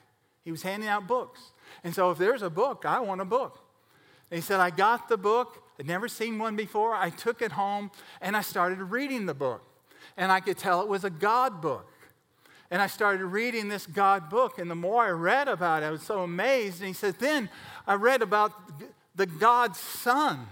He 0.42 0.51
was 0.51 0.62
handing 0.62 0.88
out 0.88 1.07
books. 1.07 1.53
And 1.85 1.94
so, 1.94 2.11
if 2.11 2.18
there's 2.18 2.42
a 2.42 2.51
book, 2.51 2.85
I 2.85 2.99
want 2.99 3.20
a 3.20 3.25
book. 3.25 3.61
And 4.33 4.38
he 4.38 4.42
said, 4.42 4.59
I 4.59 4.70
got 4.70 5.09
the 5.09 5.16
book. 5.16 5.62
I'd 5.79 5.87
never 5.87 6.09
seen 6.09 6.40
one 6.40 6.57
before. 6.57 6.92
I 6.92 7.11
took 7.11 7.40
it 7.40 7.53
home, 7.53 7.92
and 8.20 8.37
I 8.37 8.40
started 8.40 8.83
reading 8.83 9.27
the 9.27 9.35
book. 9.35 9.62
And 10.16 10.33
I 10.33 10.40
could 10.40 10.57
tell 10.57 10.81
it 10.83 10.88
was 10.88 11.05
a 11.05 11.11
God 11.11 11.61
book. 11.61 11.92
And 12.70 12.83
I 12.83 12.88
started 12.88 13.24
reading 13.24 13.68
this 13.68 13.87
God 13.87 14.29
book, 14.29 14.59
and 14.59 14.68
the 14.70 14.74
more 14.74 15.05
I 15.05 15.11
read 15.11 15.46
about 15.46 15.83
it, 15.83 15.87
I 15.87 15.90
was 15.90 16.02
so 16.02 16.22
amazed. 16.22 16.81
And 16.81 16.88
he 16.88 16.94
said, 16.94 17.16
Then 17.18 17.48
I 17.87 17.94
read 17.94 18.22
about 18.22 18.52
the 19.14 19.26
God's 19.26 19.79
Son 19.79 20.46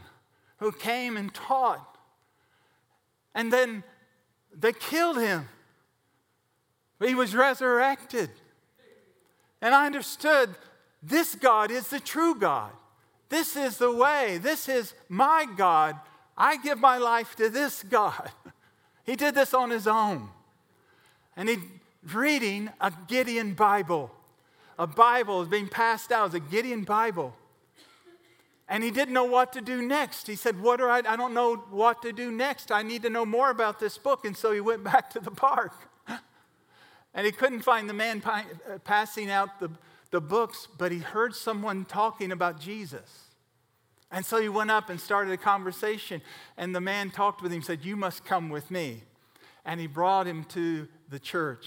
who 0.58 0.70
came 0.70 1.16
and 1.16 1.34
taught. 1.34 1.98
And 3.34 3.52
then 3.52 3.82
they 4.56 4.72
killed 4.72 5.18
him. 5.18 5.48
He 7.00 7.14
was 7.14 7.34
resurrected. 7.34 8.30
And 9.60 9.74
I 9.74 9.86
understood 9.86 10.50
this 11.02 11.34
God 11.34 11.70
is 11.70 11.88
the 11.88 12.00
true 12.00 12.34
God. 12.34 12.70
This 13.28 13.56
is 13.56 13.78
the 13.78 13.92
way. 13.92 14.38
This 14.38 14.68
is 14.68 14.94
my 15.08 15.46
God. 15.56 15.96
I 16.36 16.56
give 16.58 16.78
my 16.78 16.98
life 16.98 17.34
to 17.36 17.48
this 17.48 17.82
God. 17.82 18.30
He 19.04 19.16
did 19.16 19.34
this 19.34 19.54
on 19.54 19.70
his 19.70 19.86
own. 19.86 20.28
And 21.36 21.48
he's 21.48 21.58
reading 22.12 22.70
a 22.80 22.92
Gideon 23.06 23.54
Bible. 23.54 24.10
A 24.78 24.86
Bible 24.86 25.42
is 25.42 25.48
being 25.48 25.68
passed 25.68 26.10
out 26.10 26.28
as 26.28 26.34
a 26.34 26.40
Gideon 26.40 26.84
Bible. 26.84 27.34
And 28.68 28.82
he 28.82 28.90
didn't 28.90 29.12
know 29.12 29.24
what 29.24 29.52
to 29.52 29.60
do 29.60 29.82
next. 29.82 30.26
He 30.26 30.36
said, 30.36 30.60
What 30.60 30.80
are 30.80 30.90
I? 30.90 31.02
I 31.06 31.16
don't 31.16 31.34
know 31.34 31.56
what 31.70 32.00
to 32.02 32.12
do 32.12 32.30
next. 32.30 32.72
I 32.72 32.82
need 32.82 33.02
to 33.02 33.10
know 33.10 33.26
more 33.26 33.50
about 33.50 33.78
this 33.78 33.98
book. 33.98 34.24
And 34.24 34.36
so 34.36 34.52
he 34.52 34.60
went 34.60 34.82
back 34.92 35.10
to 35.10 35.20
the 35.20 35.30
park. 35.30 35.72
and 37.12 37.26
he 37.26 37.32
couldn't 37.32 37.60
find 37.60 37.88
the 37.88 37.94
man 37.94 38.22
uh, 38.24 38.78
passing 38.84 39.30
out 39.30 39.60
the, 39.60 39.70
the 40.10 40.20
books, 40.20 40.66
but 40.78 40.92
he 40.92 40.98
heard 40.98 41.34
someone 41.34 41.84
talking 41.84 42.32
about 42.32 42.58
Jesus. 42.58 43.23
And 44.14 44.24
so 44.24 44.40
he 44.40 44.48
went 44.48 44.70
up 44.70 44.90
and 44.90 45.00
started 45.00 45.32
a 45.32 45.36
conversation. 45.36 46.22
And 46.56 46.72
the 46.72 46.80
man 46.80 47.10
talked 47.10 47.42
with 47.42 47.52
him, 47.52 47.62
said, 47.62 47.84
You 47.84 47.96
must 47.96 48.24
come 48.24 48.48
with 48.48 48.70
me. 48.70 49.02
And 49.64 49.80
he 49.80 49.88
brought 49.88 50.28
him 50.28 50.44
to 50.50 50.86
the 51.10 51.18
church. 51.18 51.66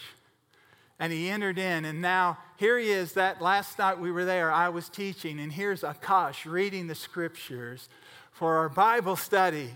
And 0.98 1.12
he 1.12 1.30
entered 1.30 1.60
in, 1.60 1.84
and 1.84 2.02
now 2.02 2.38
here 2.56 2.80
he 2.80 2.90
is. 2.90 3.14
That 3.14 3.42
last 3.42 3.78
night 3.78 4.00
we 4.00 4.12
were 4.12 4.24
there, 4.24 4.50
I 4.50 4.70
was 4.70 4.88
teaching, 4.88 5.42
and 5.42 5.52
here's 5.52 5.82
Akash 5.82 6.50
reading 6.50 6.88
the 6.88 6.96
scriptures 6.96 7.90
for 8.32 8.56
our 8.56 8.70
Bible 8.70 9.18
study. 9.18 9.72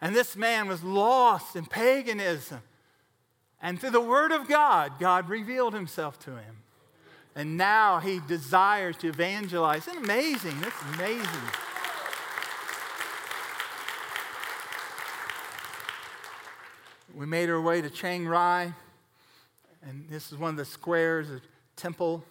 And 0.00 0.16
this 0.16 0.34
man 0.34 0.68
was 0.68 0.82
lost 0.82 1.56
in 1.56 1.66
paganism. 1.66 2.62
And 3.60 3.78
through 3.78 3.90
the 3.90 4.00
Word 4.00 4.32
of 4.32 4.48
God, 4.48 4.92
God 4.98 5.28
revealed 5.28 5.74
himself 5.74 6.18
to 6.20 6.30
him. 6.30 6.62
And 7.36 7.58
now 7.58 8.00
he 8.00 8.20
desires 8.26 8.96
to 8.98 9.08
evangelize. 9.08 9.86
Isn't 9.86 10.02
amazing? 10.02 10.56
It's 10.62 10.94
amazing. 10.94 11.50
We 17.14 17.26
made 17.26 17.50
our 17.50 17.60
way 17.60 17.82
to 17.82 17.90
Chiang 17.90 18.26
Rai, 18.26 18.72
and 19.82 20.08
this 20.08 20.32
is 20.32 20.38
one 20.38 20.50
of 20.50 20.56
the 20.56 20.64
squares, 20.64 21.28
a 21.30 21.40
temple. 21.76 22.24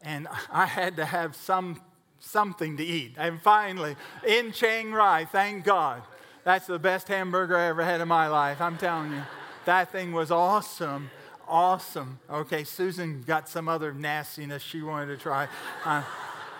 And 0.00 0.26
I 0.52 0.66
had 0.66 0.96
to 0.96 1.04
have 1.04 1.36
some 1.36 1.80
something 2.20 2.78
to 2.78 2.84
eat. 2.84 3.14
And 3.18 3.40
finally, 3.40 3.96
in 4.26 4.52
Chiang 4.52 4.92
Rai, 4.92 5.26
thank 5.26 5.64
God. 5.64 6.02
That's 6.44 6.66
the 6.66 6.78
best 6.78 7.08
hamburger 7.08 7.56
I 7.56 7.66
ever 7.66 7.84
had 7.84 8.00
in 8.00 8.08
my 8.08 8.28
life. 8.28 8.60
I'm 8.60 8.78
telling 8.78 9.12
you, 9.12 9.22
that 9.66 9.92
thing 9.92 10.12
was 10.12 10.30
awesome. 10.30 11.10
Awesome. 11.46 12.20
Okay, 12.30 12.64
Susan 12.64 13.22
got 13.26 13.48
some 13.48 13.68
other 13.68 13.92
nastiness 13.92 14.62
she 14.62 14.80
wanted 14.80 15.06
to 15.06 15.22
try. 15.22 15.48
Uh, 15.84 16.02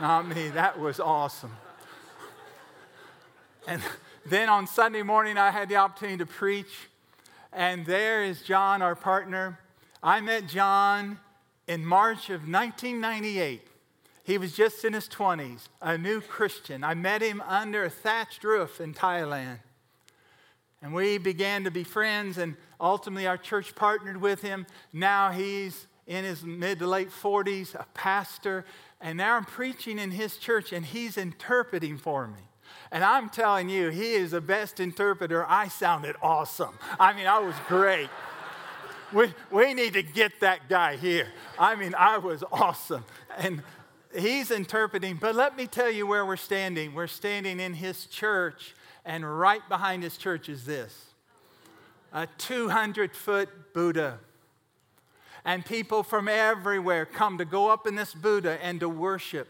not 0.01 0.29
me. 0.29 0.49
That 0.51 0.79
was 0.79 1.01
awesome. 1.01 1.57
And 3.67 3.83
then 4.27 4.51
on 4.51 4.67
Sunday 4.67 5.03
morning, 5.03 5.39
I 5.39 5.51
had 5.51 5.71
the 5.71 5.77
opportunity 5.77 6.19
to 6.19 6.27
preach 6.27 6.89
and 7.55 7.87
there 7.87 8.25
is 8.25 8.43
John, 8.43 8.83
our 8.83 8.95
partner. 8.97 9.59
I 10.03 10.21
met 10.21 10.49
John 10.49 11.19
in 11.67 11.87
March 11.87 12.29
of 12.31 12.49
1998. 12.49 13.63
He 14.25 14.39
was 14.39 14.57
just 14.57 14.85
in 14.85 14.93
his 14.93 15.09
20s, 15.09 15.69
a 15.81 15.97
new 15.97 16.21
Christian. 16.21 16.83
I 16.83 16.95
met 16.95 17.23
him 17.23 17.43
under 17.47 17.85
a 17.85 17.91
thatched 17.91 18.43
roof 18.43 18.81
in 18.81 18.95
Thailand. 18.95 19.59
And 20.83 20.93
we 20.93 21.19
began 21.19 21.65
to 21.65 21.71
be 21.71 21.85
friends, 21.85 22.39
and 22.39 22.57
ultimately 22.81 23.27
our 23.27 23.39
church 23.39 23.75
partnered 23.75 24.19
with 24.19 24.43
him. 24.43 24.67
Now 24.93 25.31
he's 25.31 25.87
in 26.07 26.25
his 26.25 26.43
mid 26.43 26.79
to 26.81 26.87
late 26.87 27.11
40s, 27.11 27.75
a 27.75 27.87
pastor, 27.95 28.65
and 29.01 29.17
now 29.17 29.37
I'm 29.37 29.45
preaching 29.45 29.99
in 29.99 30.11
his 30.11 30.37
church, 30.37 30.73
and 30.73 30.85
he's 30.85 31.17
interpreting 31.17 31.99
for 31.99 32.27
me. 32.27 32.41
And 32.91 33.03
I'm 33.03 33.29
telling 33.29 33.69
you, 33.69 33.89
he 33.91 34.13
is 34.13 34.33
the 34.33 34.41
best 34.41 34.81
interpreter. 34.81 35.45
I 35.49 35.69
sounded 35.69 36.17
awesome. 36.23 36.79
I 36.99 37.13
mean, 37.13 37.27
I 37.27 37.39
was 37.41 37.55
great. 37.69 38.09
We, 39.13 39.33
we 39.51 39.75
need 39.75 39.93
to 39.95 40.03
get 40.03 40.41
that 40.41 40.69
guy 40.69 40.97
here. 40.97 41.29
I 41.59 41.75
mean, 41.77 41.95
I 41.97 42.19
was 42.19 42.43
awesome. 42.53 43.05
And 43.39 43.63
he's 44.17 44.51
interpreting, 44.51 45.17
but 45.21 45.35
let 45.35 45.57
me 45.57 45.67
tell 45.67 45.91
you 45.91 46.07
where 46.07 46.25
we're 46.25 46.37
standing. 46.37 46.95
We're 46.95 47.07
standing 47.07 47.61
in 47.61 47.75
his 47.75 48.07
church, 48.07 48.75
and 49.05 49.39
right 49.39 49.67
behind 49.69 50.03
his 50.03 50.17
church 50.17 50.49
is 50.49 50.65
this 50.65 51.07
a 52.13 52.29
200 52.39 53.15
foot 53.15 53.75
Buddha. 53.75 54.19
And 55.45 55.65
people 55.65 56.03
from 56.03 56.27
everywhere 56.27 57.05
come 57.05 57.37
to 57.39 57.45
go 57.45 57.69
up 57.69 57.87
in 57.87 57.97
this 57.97 58.15
Buddha 58.15 58.59
and 58.63 58.81
to 58.81 58.89
worship. 58.89 59.49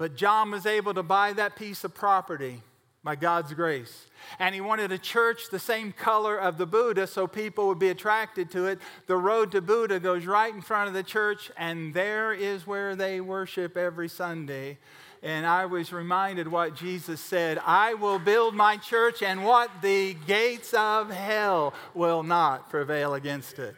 But 0.00 0.16
John 0.16 0.50
was 0.50 0.64
able 0.64 0.94
to 0.94 1.02
buy 1.02 1.34
that 1.34 1.56
piece 1.56 1.84
of 1.84 1.92
property 1.92 2.62
by 3.04 3.16
God's 3.16 3.52
grace. 3.52 4.06
And 4.38 4.54
he 4.54 4.62
wanted 4.62 4.92
a 4.92 4.96
church 4.96 5.50
the 5.50 5.58
same 5.58 5.92
color 5.92 6.38
of 6.38 6.56
the 6.56 6.64
Buddha 6.64 7.06
so 7.06 7.26
people 7.26 7.68
would 7.68 7.78
be 7.78 7.90
attracted 7.90 8.50
to 8.52 8.64
it. 8.64 8.78
The 9.08 9.18
road 9.18 9.52
to 9.52 9.60
Buddha 9.60 10.00
goes 10.00 10.24
right 10.24 10.54
in 10.54 10.62
front 10.62 10.88
of 10.88 10.94
the 10.94 11.02
church, 11.02 11.50
and 11.54 11.92
there 11.92 12.32
is 12.32 12.66
where 12.66 12.96
they 12.96 13.20
worship 13.20 13.76
every 13.76 14.08
Sunday. 14.08 14.78
And 15.22 15.44
I 15.44 15.66
was 15.66 15.92
reminded 15.92 16.48
what 16.48 16.76
Jesus 16.76 17.20
said 17.20 17.60
I 17.66 17.92
will 17.92 18.18
build 18.18 18.54
my 18.54 18.78
church, 18.78 19.22
and 19.22 19.44
what 19.44 19.70
the 19.82 20.14
gates 20.26 20.72
of 20.72 21.10
hell 21.10 21.74
will 21.92 22.22
not 22.22 22.70
prevail 22.70 23.12
against 23.12 23.58
it. 23.58 23.76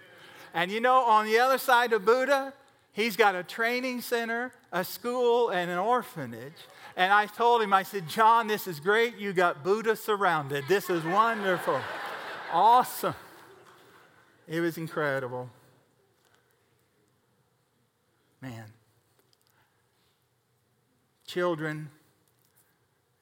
And 0.55 0.71
you 0.71 0.79
know, 0.79 0.99
on 0.99 1.27
the 1.27 1.41
other 1.41 1.59
side 1.59 1.93
of 1.93 2.05
Buddha, 2.05 2.53
he's 2.93 3.17
got 3.17 3.35
a 3.35 3.43
training 3.43 4.03
center 4.03 4.53
a 4.73 4.85
school 4.85 5.51
and 5.51 5.71
an 5.71 5.79
orphanage. 5.79 6.67
And 6.97 7.13
I 7.13 7.27
told 7.27 7.63
him, 7.63 7.73
I 7.73 7.83
said, 7.83 8.09
John, 8.09 8.47
this 8.47 8.67
is 8.67 8.81
great. 8.81 9.17
You 9.19 9.33
got 9.33 9.63
Buddha 9.63 9.95
surrounded. 9.95 10.65
This 10.67 10.89
is 10.89 11.05
wonderful. 11.05 11.81
awesome. 12.53 13.15
It 14.49 14.61
was 14.61 14.79
incredible. 14.79 15.51
Man. 18.41 18.65
Children 21.27 21.91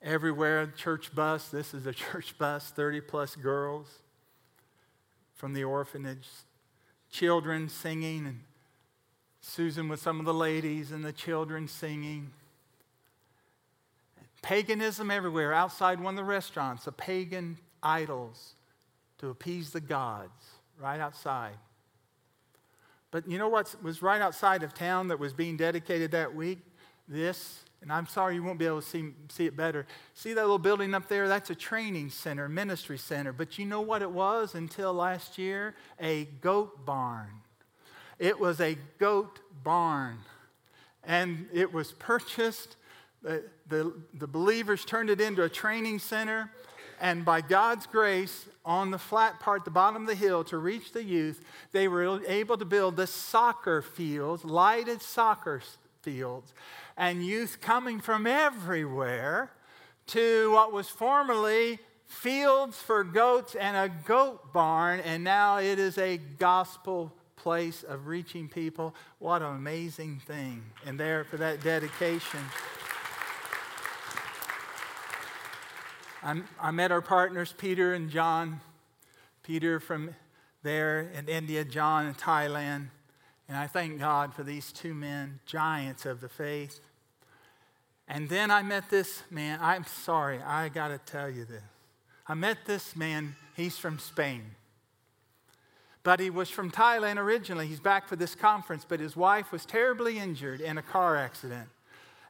everywhere, 0.02 0.66
church 0.76 1.14
bus. 1.14 1.48
This 1.48 1.74
is 1.74 1.86
a 1.86 1.92
church 1.92 2.38
bus, 2.38 2.70
30 2.70 3.02
plus 3.02 3.36
girls 3.36 3.88
from 5.34 5.52
the 5.52 5.64
orphanage. 5.64 6.28
Children 7.10 7.68
singing 7.68 8.26
and 8.26 8.40
Susan 9.40 9.88
with 9.88 10.00
some 10.00 10.20
of 10.20 10.26
the 10.26 10.35
ladies 10.35 10.92
and 10.92 11.05
the 11.05 11.12
children 11.12 11.66
singing. 11.66 12.31
Paganism 14.42 15.11
everywhere, 15.11 15.53
outside 15.53 16.00
one 16.00 16.14
of 16.14 16.16
the 16.16 16.24
restaurants, 16.24 16.88
pagan 16.96 17.59
idols 17.83 18.55
to 19.18 19.29
appease 19.29 19.70
the 19.70 19.81
gods, 19.81 20.46
right 20.79 21.00
outside. 21.00 21.57
But 23.11 23.29
you 23.29 23.38
know 23.38 23.48
what 23.48 23.74
was 23.83 24.03
right 24.03 24.20
outside 24.20 24.62
of 24.62 24.72
town 24.72 25.09
that 25.09 25.18
was 25.18 25.33
being 25.33 25.57
dedicated 25.57 26.12
that 26.12 26.35
week? 26.35 26.61
This, 27.09 27.64
and 27.83 27.92
I'm 27.92 28.07
sorry 28.07 28.37
you 28.37 28.42
won't 28.42 28.59
be 28.59 28.66
able 28.66 28.81
to 28.81 28.87
see, 28.87 29.11
see 29.29 29.46
it 29.46 29.57
better. 29.57 29.87
See 30.14 30.33
that 30.33 30.42
little 30.42 30.59
building 30.59 30.94
up 30.94 31.09
there? 31.09 31.26
That's 31.26 31.50
a 31.50 31.55
training 31.55 32.11
center, 32.11 32.48
ministry 32.48 32.98
center. 32.98 33.33
But 33.33 33.59
you 33.59 33.66
know 33.66 33.81
what 33.81 34.00
it 34.00 34.11
was 34.11 34.55
until 34.55 34.94
last 34.94 35.38
year? 35.38 35.74
A 36.00 36.26
goat 36.40 36.87
barn. 36.87 37.39
It 38.20 38.38
was 38.38 38.61
a 38.61 38.76
goat 38.98 39.40
barn. 39.64 40.18
And 41.02 41.48
it 41.52 41.72
was 41.72 41.92
purchased. 41.92 42.76
The, 43.22 43.42
the, 43.66 43.94
the, 44.14 44.26
believers 44.26 44.85
turned 44.85 45.09
it 45.09 45.20
into 45.20 45.42
a 45.42 45.48
training 45.48 45.98
center. 45.98 46.52
And 47.00 47.24
by 47.24 47.40
God's 47.40 47.87
grace, 47.87 48.46
on 48.62 48.90
the 48.90 48.98
flat 48.98 49.40
part, 49.40 49.64
the 49.64 49.70
bottom 49.70 50.02
of 50.02 50.09
the 50.09 50.14
hill, 50.14 50.44
to 50.44 50.59
reach 50.59 50.92
the 50.92 51.02
youth, 51.02 51.42
they 51.72 51.88
were 51.88 52.22
able 52.26 52.59
to 52.59 52.66
build 52.66 52.96
the 52.96 53.06
soccer 53.06 53.80
fields, 53.80 54.44
lighted 54.44 55.00
soccer 55.00 55.62
fields, 56.02 56.52
and 56.98 57.24
youth 57.24 57.59
coming 57.62 58.00
from 58.00 58.26
everywhere 58.26 59.50
to 60.09 60.52
what 60.52 60.72
was 60.72 60.90
formerly 60.90 61.78
fields 62.04 62.76
for 62.76 63.02
goats 63.02 63.54
and 63.54 63.76
a 63.76 63.94
goat 64.04 64.52
barn, 64.52 65.00
and 65.00 65.24
now 65.24 65.59
it 65.59 65.78
is 65.78 65.96
a 65.96 66.18
gospel 66.18 67.14
place 67.42 67.83
of 67.83 68.07
reaching 68.07 68.48
people. 68.48 68.94
What 69.18 69.42
an 69.42 69.57
amazing 69.57 70.20
thing. 70.26 70.62
And 70.87 71.00
there 71.00 71.24
for 71.24 71.38
that 71.38 71.62
dedication. 71.62 72.40
I'm, 76.22 76.44
i 76.61 76.70
met 76.70 76.92
our 76.92 77.00
partners, 77.00 77.55
Peter 77.57 77.94
and 77.94 78.11
John. 78.11 78.61
Peter 79.42 79.81
from 79.81 80.14
there 80.62 81.11
in 81.14 81.29
India, 81.29 81.64
John 81.64 82.07
in 82.07 82.14
Thailand. 82.14 82.88
And 83.48 83.57
I 83.57 83.66
thank 83.66 83.98
God 83.98 84.35
for 84.35 84.42
these 84.42 84.70
two 84.70 84.94
men, 84.94 85.40
giants 85.46 86.07
of 86.07 86.20
the 86.20 86.29
faith. 86.29 86.81
And 88.07 88.29
then 88.29 88.50
I 88.50 88.62
met 88.62 88.90
this 88.90 89.22
man. 89.31 89.59
I'm 89.62 89.85
sorry, 89.87 90.40
I 90.42 90.68
got 90.68 90.88
to 90.88 90.98
tell 90.98 91.31
you 91.31 91.44
this. 91.46 91.62
I 92.26 92.35
met 92.35 92.59
this 92.66 92.94
man, 92.94 93.35
he's 93.57 93.76
from 93.76 93.98
Spain. 93.98 94.42
But 96.02 96.20
he 96.20 96.30
was 96.30 96.48
from 96.48 96.70
Thailand 96.70 97.18
originally. 97.18 97.66
He's 97.66 97.80
back 97.80 98.08
for 98.08 98.16
this 98.16 98.34
conference, 98.34 98.86
but 98.88 99.00
his 99.00 99.16
wife 99.16 99.52
was 99.52 99.66
terribly 99.66 100.18
injured 100.18 100.61
in 100.61 100.78
a 100.78 100.82
car 100.82 101.16
accident. 101.16 101.68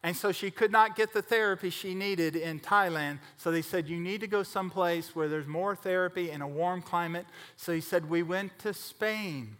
And 0.03 0.17
so 0.17 0.33
she 0.33 0.51
could 0.51 0.73
not 0.73 0.97
get 0.97 1.13
the 1.13 1.21
therapy 1.21 1.69
she 1.69 1.95
needed 1.95 2.35
in 2.35 2.59
Thailand. 2.59 3.19
So 3.37 3.51
they 3.51 3.63
said, 3.63 3.89
You 3.89 4.01
need 4.01 4.23
to 4.23 4.27
go 4.27 4.43
someplace 4.43 5.15
where 5.15 5.29
there's 5.29 5.47
more 5.47 5.77
therapy 5.77 6.31
in 6.31 6.41
a 6.41 6.49
warm 6.49 6.81
climate. 6.81 7.27
So 7.57 7.73
he 7.73 7.83
said, 7.83 8.09
We 8.09 8.23
went 8.23 8.59
to 8.61 8.73
Spain. 8.73 9.57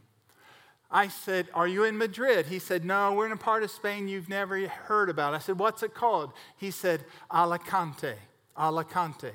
I 0.91 1.09
said, 1.09 1.49
Are 1.53 1.69
you 1.69 1.85
in 1.85 1.99
Madrid? 1.99 2.47
He 2.47 2.59
said, 2.59 2.87
No, 2.87 3.13
we're 3.13 3.27
in 3.27 3.33
a 3.33 3.37
part 3.37 3.63
of 3.63 3.71
Spain 3.71 4.09
you've 4.09 4.31
never 4.31 4.67
heard 4.67 5.11
about. 5.11 5.35
I 5.35 5.39
said, 5.39 5.59
What's 5.59 5.83
it 5.83 5.95
called? 5.95 6.33
He 6.57 6.71
said, 6.71 7.05
Alicante. 7.31 8.15
Alicante. 8.57 9.33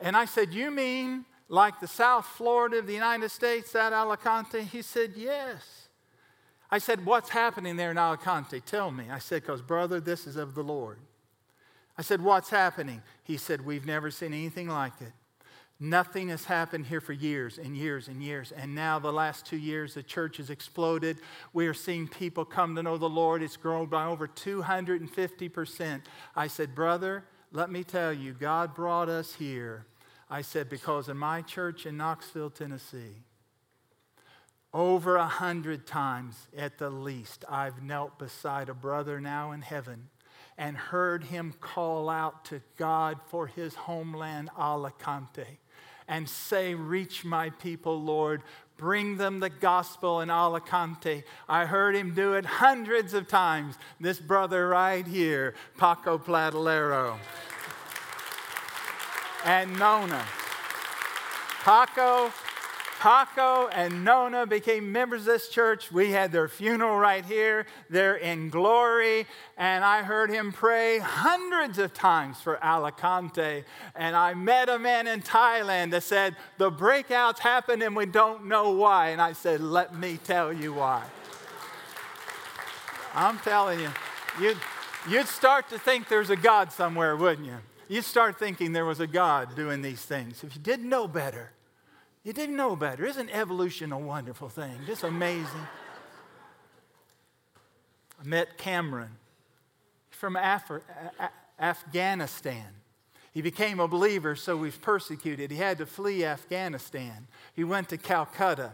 And 0.00 0.16
I 0.16 0.24
said, 0.24 0.54
You 0.54 0.70
mean 0.70 1.26
like 1.48 1.80
the 1.80 1.86
South 1.86 2.26
Florida 2.26 2.78
of 2.78 2.86
the 2.86 2.94
United 2.94 3.30
States, 3.30 3.72
that 3.72 3.92
Alicante? 3.92 4.62
He 4.62 4.82
said, 4.82 5.12
Yes. 5.16 5.88
I 6.70 6.78
said, 6.78 7.06
What's 7.06 7.30
happening 7.30 7.76
there 7.76 7.90
in 7.90 7.98
Alicante? 7.98 8.60
Tell 8.60 8.90
me. 8.90 9.04
I 9.10 9.18
said, 9.18 9.42
Because, 9.42 9.62
brother, 9.62 10.00
this 10.00 10.26
is 10.26 10.36
of 10.36 10.54
the 10.54 10.64
Lord. 10.64 10.98
I 11.96 12.02
said, 12.02 12.20
What's 12.20 12.50
happening? 12.50 13.02
He 13.22 13.36
said, 13.36 13.64
We've 13.64 13.86
never 13.86 14.10
seen 14.10 14.32
anything 14.32 14.68
like 14.68 15.00
it. 15.00 15.12
Nothing 15.78 16.30
has 16.30 16.46
happened 16.46 16.86
here 16.86 17.02
for 17.02 17.12
years 17.12 17.58
and 17.58 17.76
years 17.76 18.08
and 18.08 18.22
years. 18.22 18.50
And 18.50 18.74
now, 18.74 18.98
the 18.98 19.12
last 19.12 19.44
two 19.44 19.58
years, 19.58 19.92
the 19.92 20.02
church 20.02 20.38
has 20.38 20.48
exploded. 20.48 21.18
We 21.52 21.66
are 21.66 21.74
seeing 21.74 22.08
people 22.08 22.46
come 22.46 22.74
to 22.76 22.82
know 22.82 22.96
the 22.96 23.08
Lord. 23.08 23.42
It's 23.42 23.58
grown 23.58 23.86
by 23.86 24.06
over 24.06 24.26
250%. 24.26 26.00
I 26.34 26.46
said, 26.46 26.74
Brother, 26.74 27.24
let 27.52 27.70
me 27.70 27.84
tell 27.84 28.12
you, 28.12 28.32
God 28.32 28.74
brought 28.74 29.10
us 29.10 29.34
here. 29.34 29.84
I 30.28 30.42
said, 30.42 30.68
because 30.68 31.08
in 31.08 31.16
my 31.16 31.42
church 31.42 31.86
in 31.86 31.96
Knoxville, 31.96 32.50
Tennessee, 32.50 33.22
over 34.74 35.16
a 35.16 35.26
hundred 35.26 35.86
times 35.86 36.48
at 36.56 36.78
the 36.78 36.90
least, 36.90 37.44
I've 37.48 37.82
knelt 37.82 38.18
beside 38.18 38.68
a 38.68 38.74
brother 38.74 39.20
now 39.20 39.52
in 39.52 39.62
heaven 39.62 40.08
and 40.58 40.76
heard 40.76 41.24
him 41.24 41.54
call 41.60 42.08
out 42.08 42.44
to 42.46 42.60
God 42.76 43.20
for 43.28 43.46
his 43.46 43.74
homeland, 43.74 44.50
Alicante 44.58 45.58
and 46.08 46.28
say, 46.28 46.74
Reach 46.74 47.24
my 47.24 47.50
people, 47.50 48.02
Lord. 48.02 48.42
Bring 48.76 49.16
them 49.16 49.40
the 49.40 49.48
gospel 49.48 50.20
in 50.20 50.28
Alicante. 50.28 51.24
I 51.48 51.64
heard 51.64 51.96
him 51.96 52.14
do 52.14 52.34
it 52.34 52.44
hundreds 52.44 53.14
of 53.14 53.26
times. 53.26 53.76
This 53.98 54.20
brother 54.20 54.68
right 54.68 55.06
here, 55.06 55.54
Paco 55.78 56.18
Platalero. 56.18 57.16
And 59.46 59.78
Nona. 59.78 60.26
Paco 61.62 62.30
Paco 62.98 63.68
and 63.68 64.04
Nona 64.04 64.46
became 64.46 64.90
members 64.90 65.20
of 65.20 65.26
this 65.26 65.48
church. 65.48 65.92
We 65.92 66.12
had 66.12 66.32
their 66.32 66.48
funeral 66.48 66.98
right 66.98 67.24
here. 67.24 67.66
They're 67.90 68.16
in 68.16 68.48
glory. 68.48 69.26
And 69.58 69.84
I 69.84 70.02
heard 70.02 70.30
him 70.30 70.50
pray 70.50 70.98
hundreds 70.98 71.78
of 71.78 71.92
times 71.92 72.40
for 72.40 72.58
Alicante. 72.64 73.64
And 73.94 74.16
I 74.16 74.32
met 74.34 74.68
a 74.68 74.78
man 74.78 75.06
in 75.06 75.20
Thailand 75.20 75.90
that 75.90 76.04
said, 76.04 76.36
The 76.56 76.72
breakouts 76.72 77.38
happen 77.38 77.82
and 77.82 77.94
we 77.94 78.06
don't 78.06 78.46
know 78.46 78.70
why. 78.70 79.10
And 79.10 79.20
I 79.20 79.34
said, 79.34 79.60
Let 79.60 79.94
me 79.94 80.18
tell 80.24 80.52
you 80.52 80.72
why. 80.72 81.04
I'm 83.14 83.38
telling 83.38 83.80
you, 83.80 83.90
you'd, 84.40 84.58
you'd 85.08 85.28
start 85.28 85.68
to 85.68 85.78
think 85.78 86.08
there's 86.08 86.30
a 86.30 86.36
God 86.36 86.72
somewhere, 86.72 87.14
wouldn't 87.14 87.46
you? 87.46 87.58
You'd 87.88 88.04
start 88.04 88.38
thinking 88.38 88.72
there 88.72 88.84
was 88.84 89.00
a 89.00 89.06
God 89.06 89.54
doing 89.54 89.82
these 89.82 90.02
things 90.02 90.42
if 90.42 90.56
you 90.56 90.62
didn't 90.62 90.88
know 90.88 91.06
better. 91.06 91.52
You 92.24 92.32
didn't 92.32 92.56
know 92.56 92.74
better. 92.74 93.04
Isn't 93.04 93.30
evolution 93.30 93.92
a 93.92 93.98
wonderful 93.98 94.48
thing? 94.48 94.76
Just 94.86 95.04
amazing. 95.04 95.68
I 98.20 98.26
met 98.26 98.58
Cameron 98.58 99.10
from 100.10 100.34
Af- 100.34 100.82
Afghanistan. 101.60 102.66
He 103.32 103.42
became 103.42 103.78
a 103.78 103.86
believer, 103.86 104.34
so 104.34 104.56
he 104.56 104.62
was 104.64 104.76
persecuted. 104.76 105.50
He 105.50 105.58
had 105.58 105.78
to 105.78 105.86
flee 105.86 106.24
Afghanistan. 106.24 107.28
He 107.54 107.62
went 107.62 107.90
to 107.90 107.98
Calcutta. 107.98 108.72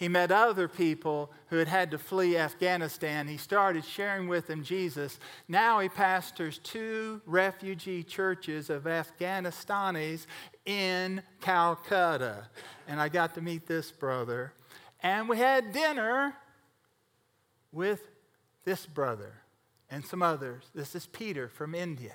He 0.00 0.08
met 0.08 0.32
other 0.32 0.66
people 0.66 1.30
who 1.48 1.56
had 1.56 1.68
had 1.68 1.90
to 1.90 1.98
flee 1.98 2.38
Afghanistan. 2.38 3.28
He 3.28 3.36
started 3.36 3.84
sharing 3.84 4.28
with 4.28 4.46
them 4.46 4.64
Jesus. 4.64 5.20
Now 5.46 5.78
he 5.80 5.90
pastors 5.90 6.56
two 6.56 7.20
refugee 7.26 8.02
churches 8.02 8.70
of 8.70 8.84
Afghanistanis 8.84 10.24
in 10.64 11.22
Calcutta. 11.42 12.48
And 12.88 12.98
I 12.98 13.10
got 13.10 13.34
to 13.34 13.42
meet 13.42 13.66
this 13.66 13.90
brother. 13.90 14.54
And 15.02 15.28
we 15.28 15.36
had 15.36 15.70
dinner 15.70 16.34
with 17.70 18.00
this 18.64 18.86
brother 18.86 19.34
and 19.90 20.02
some 20.02 20.22
others. 20.22 20.64
This 20.74 20.94
is 20.94 21.04
Peter 21.08 21.46
from 21.46 21.74
India. 21.74 22.14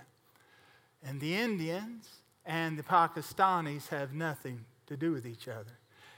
And 1.03 1.21
the 1.21 1.35
Indians 1.35 2.09
and 2.47 2.79
the 2.79 2.83
Pakistanis 2.83 3.89
have 3.89 4.11
nothing 4.11 4.65
to 4.87 4.97
do 4.97 5.11
with 5.11 5.27
each 5.27 5.47
other. 5.47 5.77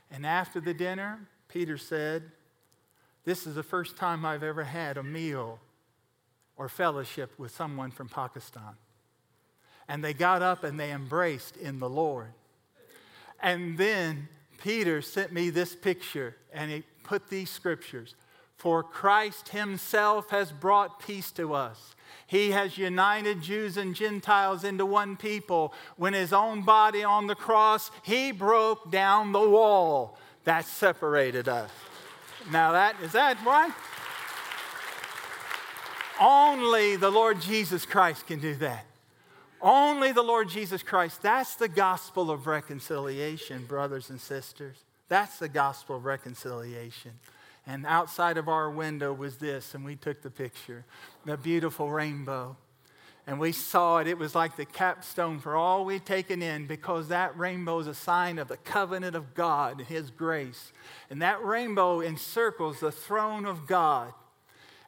And 0.09 0.25
after 0.25 0.61
the 0.61 0.73
dinner, 0.73 1.27
Peter 1.57 1.79
said, 1.79 2.21
This 3.25 3.47
is 3.47 3.55
the 3.55 3.63
first 3.63 3.97
time 3.97 4.23
I've 4.23 4.43
ever 4.43 4.63
had 4.63 4.95
a 4.95 5.01
meal 5.01 5.57
or 6.55 6.69
fellowship 6.69 7.31
with 7.39 7.49
someone 7.49 7.89
from 7.89 8.09
Pakistan. 8.09 8.75
And 9.87 10.03
they 10.03 10.13
got 10.13 10.43
up 10.43 10.63
and 10.63 10.79
they 10.79 10.91
embraced 10.91 11.57
in 11.57 11.79
the 11.79 11.89
Lord. 11.89 12.31
And 13.41 13.75
then 13.75 14.27
Peter 14.61 15.01
sent 15.01 15.31
me 15.31 15.49
this 15.49 15.75
picture 15.75 16.35
and 16.53 16.69
he 16.69 16.83
put 17.03 17.27
these 17.27 17.49
scriptures. 17.49 18.13
For 18.55 18.83
Christ 18.83 19.49
himself 19.49 20.29
has 20.29 20.51
brought 20.51 20.99
peace 20.99 21.31
to 21.31 21.55
us. 21.55 21.95
He 22.27 22.51
has 22.51 22.77
united 22.77 23.41
Jews 23.41 23.77
and 23.77 23.95
Gentiles 23.95 24.63
into 24.63 24.85
one 24.85 25.17
people. 25.17 25.73
When 25.95 26.13
his 26.13 26.33
own 26.33 26.61
body 26.61 27.03
on 27.03 27.25
the 27.25 27.33
cross, 27.33 27.89
he 28.03 28.31
broke 28.31 28.91
down 28.91 29.31
the 29.31 29.49
wall 29.49 30.19
that 30.47 30.65
separated 30.65 31.49
us. 31.49 31.69
Now 32.53 32.71
that 32.71 32.95
is 33.03 33.11
that 33.11 33.37
right? 33.45 33.73
Only 36.21 36.95
the 36.95 37.09
Lord 37.09 37.41
Jesus 37.41 37.85
Christ 37.85 38.25
can 38.27 38.39
do 38.39 38.55
that. 38.55 38.85
Only 39.61 40.13
the 40.13 40.23
Lord 40.23 40.47
Jesus 40.47 40.81
Christ. 40.83 41.21
That's 41.21 41.55
the 41.55 41.67
gospel 41.67 42.31
of 42.31 42.47
reconciliation, 42.47 43.65
brothers 43.65 44.09
and 44.09 44.21
sisters. 44.21 44.77
That's 45.09 45.37
the 45.37 45.49
gospel 45.49 45.97
of 45.97 46.05
reconciliation. 46.05 47.11
And 47.65 47.85
outside 47.85 48.37
of 48.37 48.47
our 48.47 48.69
window 48.69 49.11
was 49.11 49.35
this, 49.35 49.75
and 49.75 49.83
we 49.83 49.97
took 49.97 50.21
the 50.21 50.31
picture 50.31 50.85
the 51.25 51.35
beautiful 51.35 51.91
rainbow. 51.91 52.55
And 53.27 53.41
we 53.41 53.51
saw 53.51 53.97
it. 53.97 54.07
It 54.07 54.17
was 54.17 54.33
like 54.33 54.55
the 54.55 54.65
capstone 54.65 55.39
for 55.39 55.57
all 55.57 55.83
we'd 55.83 56.05
taken 56.05 56.41
in 56.41 56.65
because 56.65 57.09
that 57.09 57.37
rainbow 57.37 57.79
is 57.79 57.87
a 57.87 57.93
sign 57.93 58.39
of 58.39 58.47
the 58.47 58.55
covenant 58.55 59.17
of 59.17 59.33
God 59.35 59.79
and 59.79 59.87
His 59.87 60.09
grace. 60.09 60.71
And 61.09 61.21
that 61.21 61.43
rainbow 61.43 61.99
encircles 61.99 62.79
the 62.79 62.91
throne 62.91 63.45
of 63.45 63.67
God. 63.67 64.13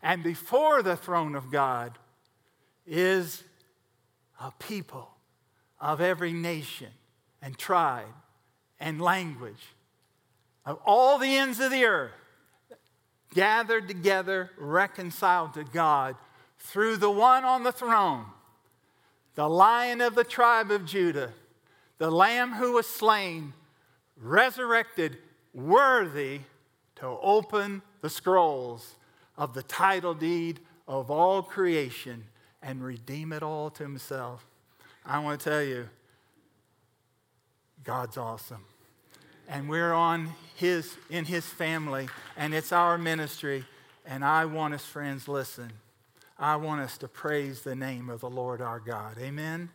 And 0.01 0.23
before 0.23 0.81
the 0.81 0.95
throne 0.95 1.35
of 1.35 1.51
God 1.51 1.97
is 2.87 3.43
a 4.39 4.51
people 4.57 5.09
of 5.81 5.99
every 5.99 6.31
nation 6.31 6.91
and 7.41 7.57
tribe 7.57 8.07
and 8.79 9.01
language 9.01 9.75
of 10.65 10.79
all 10.85 11.17
the 11.17 11.35
ends 11.35 11.59
of 11.59 11.71
the 11.71 11.83
earth 11.83 12.11
gathered 13.33 13.87
together, 13.87 14.51
reconciled 14.57 15.53
to 15.55 15.63
God 15.65 16.15
through 16.59 16.97
the 16.97 17.09
one 17.09 17.45
on 17.45 17.63
the 17.63 17.71
throne, 17.71 18.25
the 19.35 19.49
lion 19.49 20.01
of 20.01 20.15
the 20.15 20.23
tribe 20.23 20.71
of 20.71 20.85
Judah, 20.85 21.33
the 21.97 22.11
lamb 22.11 22.53
who 22.53 22.73
was 22.73 22.87
slain, 22.87 23.53
resurrected, 24.17 25.17
worthy 25.53 26.41
to 26.95 27.05
open 27.21 27.81
the 28.01 28.09
scrolls 28.09 28.95
of 29.37 29.53
the 29.53 29.63
title 29.63 30.13
deed 30.13 30.59
of 30.87 31.09
all 31.09 31.41
creation 31.41 32.25
and 32.61 32.83
redeem 32.83 33.31
it 33.31 33.41
all 33.41 33.69
to 33.69 33.83
himself. 33.83 34.45
I 35.05 35.19
want 35.19 35.39
to 35.39 35.49
tell 35.49 35.63
you, 35.63 35.89
God's 37.83 38.17
awesome. 38.17 38.65
And 39.47 39.69
we're 39.69 39.93
on 39.93 40.33
his 40.55 40.95
in 41.09 41.25
his 41.25 41.45
family 41.45 42.07
and 42.37 42.53
it's 42.53 42.71
our 42.71 42.97
ministry 42.97 43.65
and 44.05 44.23
I 44.23 44.45
want 44.45 44.73
us 44.73 44.85
friends 44.85 45.27
listen. 45.27 45.71
I 46.39 46.55
want 46.55 46.79
us 46.79 46.97
to 46.99 47.09
praise 47.09 47.63
the 47.63 47.75
name 47.75 48.09
of 48.09 48.21
the 48.21 48.29
Lord 48.29 48.61
our 48.61 48.79
God. 48.79 49.17
Amen. 49.19 49.69